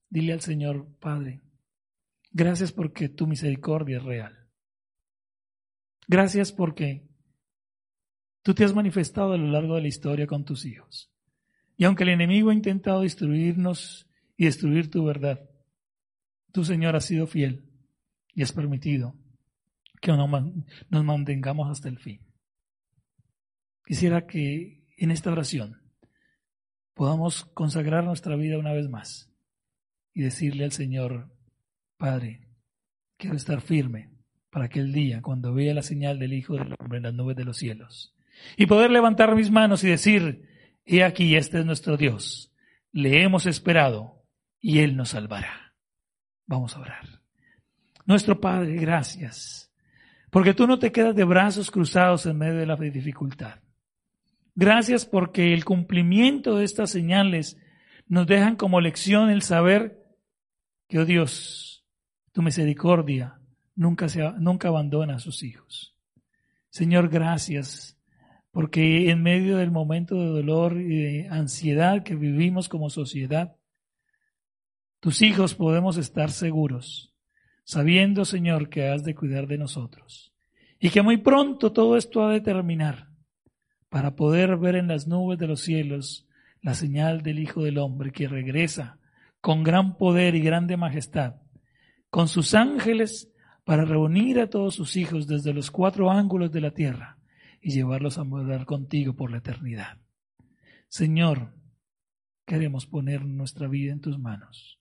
dile 0.08 0.32
al 0.32 0.40
Señor, 0.40 0.88
Padre, 0.98 1.42
gracias 2.32 2.72
porque 2.72 3.08
tu 3.08 3.26
misericordia 3.26 3.98
es 3.98 4.02
real. 4.02 4.48
Gracias 6.08 6.52
porque 6.52 7.08
tú 8.42 8.52
te 8.52 8.64
has 8.64 8.74
manifestado 8.74 9.34
a 9.34 9.38
lo 9.38 9.46
largo 9.46 9.76
de 9.76 9.82
la 9.82 9.88
historia 9.88 10.26
con 10.26 10.44
tus 10.44 10.64
hijos. 10.64 11.12
Y 11.76 11.84
aunque 11.84 12.02
el 12.02 12.10
enemigo 12.10 12.50
ha 12.50 12.54
intentado 12.54 13.02
destruirnos 13.02 14.08
y 14.36 14.46
destruir 14.46 14.90
tu 14.90 15.04
verdad, 15.04 15.48
tu 16.52 16.64
Señor, 16.64 16.96
has 16.96 17.04
sido 17.04 17.28
fiel 17.28 17.64
y 18.34 18.42
has 18.42 18.52
permitido 18.52 19.14
que 20.00 20.12
nos 20.12 21.04
mantengamos 21.04 21.70
hasta 21.70 21.88
el 21.88 21.98
fin. 21.98 22.20
Quisiera 23.84 24.26
que 24.26 24.84
en 24.96 25.10
esta 25.10 25.32
oración 25.32 25.80
podamos 26.94 27.44
consagrar 27.44 28.04
nuestra 28.04 28.36
vida 28.36 28.58
una 28.58 28.72
vez 28.72 28.88
más 28.88 29.30
y 30.12 30.22
decirle 30.22 30.64
al 30.64 30.72
Señor, 30.72 31.30
Padre, 31.96 32.48
quiero 33.16 33.36
estar 33.36 33.60
firme 33.60 34.10
para 34.50 34.66
aquel 34.66 34.92
día 34.92 35.22
cuando 35.22 35.54
vea 35.54 35.74
la 35.74 35.82
señal 35.82 36.18
del 36.18 36.32
Hijo 36.32 36.54
del 36.54 36.74
Hombre 36.78 36.98
en 36.98 37.04
las 37.04 37.14
nubes 37.14 37.36
de 37.36 37.44
los 37.44 37.56
cielos 37.56 38.14
y 38.56 38.66
poder 38.66 38.90
levantar 38.90 39.34
mis 39.34 39.50
manos 39.50 39.84
y 39.84 39.88
decir, 39.88 40.48
he 40.84 41.04
aquí, 41.04 41.36
este 41.36 41.60
es 41.60 41.66
nuestro 41.66 41.96
Dios, 41.96 42.52
le 42.92 43.22
hemos 43.22 43.46
esperado 43.46 44.24
y 44.60 44.80
Él 44.80 44.96
nos 44.96 45.10
salvará. 45.10 45.74
Vamos 46.46 46.76
a 46.76 46.80
orar. 46.80 47.22
Nuestro 48.06 48.40
Padre, 48.40 48.76
gracias, 48.76 49.69
porque 50.30 50.54
tú 50.54 50.66
no 50.66 50.78
te 50.78 50.92
quedas 50.92 51.14
de 51.14 51.24
brazos 51.24 51.70
cruzados 51.70 52.26
en 52.26 52.38
medio 52.38 52.58
de 52.58 52.66
la 52.66 52.76
dificultad. 52.76 53.60
Gracias 54.54 55.06
porque 55.06 55.52
el 55.52 55.64
cumplimiento 55.64 56.56
de 56.56 56.64
estas 56.64 56.90
señales 56.90 57.58
nos 58.06 58.26
dejan 58.26 58.56
como 58.56 58.80
lección 58.80 59.30
el 59.30 59.42
saber 59.42 60.02
que, 60.88 60.98
oh 60.98 61.04
Dios, 61.04 61.84
tu 62.32 62.42
misericordia 62.42 63.40
nunca, 63.74 64.08
se, 64.08 64.22
nunca 64.38 64.68
abandona 64.68 65.16
a 65.16 65.20
sus 65.20 65.42
hijos. 65.42 65.96
Señor, 66.68 67.08
gracias 67.08 67.96
porque 68.52 69.10
en 69.10 69.22
medio 69.22 69.56
del 69.56 69.70
momento 69.70 70.16
de 70.16 70.26
dolor 70.26 70.80
y 70.80 70.96
de 70.96 71.28
ansiedad 71.28 72.02
que 72.02 72.16
vivimos 72.16 72.68
como 72.68 72.90
sociedad, 72.90 73.56
tus 74.98 75.22
hijos 75.22 75.54
podemos 75.54 75.96
estar 75.96 76.30
seguros, 76.30 77.09
sabiendo, 77.70 78.24
Señor, 78.24 78.68
que 78.68 78.88
has 78.88 79.04
de 79.04 79.14
cuidar 79.14 79.46
de 79.46 79.56
nosotros 79.56 80.32
y 80.80 80.90
que 80.90 81.02
muy 81.02 81.18
pronto 81.18 81.70
todo 81.70 81.96
esto 81.96 82.24
ha 82.24 82.32
de 82.32 82.40
terminar 82.40 83.10
para 83.88 84.16
poder 84.16 84.56
ver 84.56 84.74
en 84.74 84.88
las 84.88 85.06
nubes 85.06 85.38
de 85.38 85.46
los 85.46 85.60
cielos 85.60 86.26
la 86.62 86.74
señal 86.74 87.22
del 87.22 87.38
Hijo 87.38 87.62
del 87.62 87.78
Hombre 87.78 88.10
que 88.10 88.26
regresa 88.26 88.98
con 89.40 89.62
gran 89.62 89.96
poder 89.96 90.34
y 90.34 90.40
grande 90.40 90.76
majestad, 90.76 91.36
con 92.10 92.26
sus 92.26 92.54
ángeles 92.54 93.30
para 93.62 93.84
reunir 93.84 94.40
a 94.40 94.50
todos 94.50 94.74
sus 94.74 94.96
hijos 94.96 95.28
desde 95.28 95.54
los 95.54 95.70
cuatro 95.70 96.10
ángulos 96.10 96.50
de 96.50 96.62
la 96.62 96.72
tierra 96.72 97.18
y 97.62 97.70
llevarlos 97.70 98.18
a 98.18 98.24
morar 98.24 98.66
contigo 98.66 99.14
por 99.14 99.30
la 99.30 99.38
eternidad. 99.38 99.96
Señor, 100.88 101.54
queremos 102.44 102.86
poner 102.86 103.24
nuestra 103.24 103.68
vida 103.68 103.92
en 103.92 104.00
tus 104.00 104.18
manos. 104.18 104.79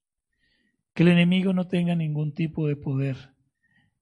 Que 1.00 1.04
el 1.04 1.12
enemigo 1.12 1.54
no 1.54 1.66
tenga 1.66 1.95
ningún 1.95 2.34
tipo 2.34 2.68
de 2.68 2.76
poder. 2.76 3.34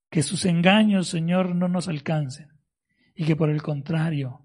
Que 0.10 0.24
sus 0.24 0.46
engaños, 0.46 1.08
Señor, 1.08 1.54
no 1.54 1.68
nos 1.68 1.88
alcancen. 1.88 2.48
Y 3.14 3.26
que 3.26 3.36
por 3.36 3.52
el 3.52 3.62
contrario, 3.62 4.42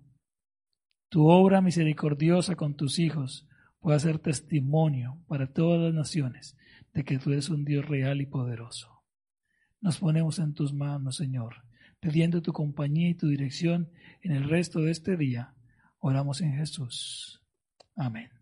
tu 1.08 1.30
obra 1.30 1.62
misericordiosa 1.62 2.54
con 2.54 2.76
tus 2.76 2.98
hijos 2.98 3.48
pueda 3.80 3.98
ser 3.98 4.18
testimonio 4.18 5.18
para 5.28 5.50
todas 5.50 5.80
las 5.80 5.94
naciones 5.94 6.58
de 6.92 7.04
que 7.04 7.18
tú 7.18 7.32
eres 7.32 7.48
un 7.48 7.64
Dios 7.64 7.88
real 7.88 8.20
y 8.20 8.26
poderoso. 8.26 9.02
Nos 9.80 9.96
ponemos 9.96 10.38
en 10.38 10.52
tus 10.52 10.74
manos, 10.74 11.16
Señor, 11.16 11.54
pidiendo 12.00 12.42
tu 12.42 12.52
compañía 12.52 13.08
y 13.08 13.14
tu 13.14 13.28
dirección 13.28 13.90
en 14.20 14.32
el 14.32 14.46
resto 14.46 14.80
de 14.80 14.90
este 14.90 15.16
día. 15.16 15.54
Oramos 16.00 16.42
en 16.42 16.52
Jesús. 16.52 17.42
Amén. 17.96 18.41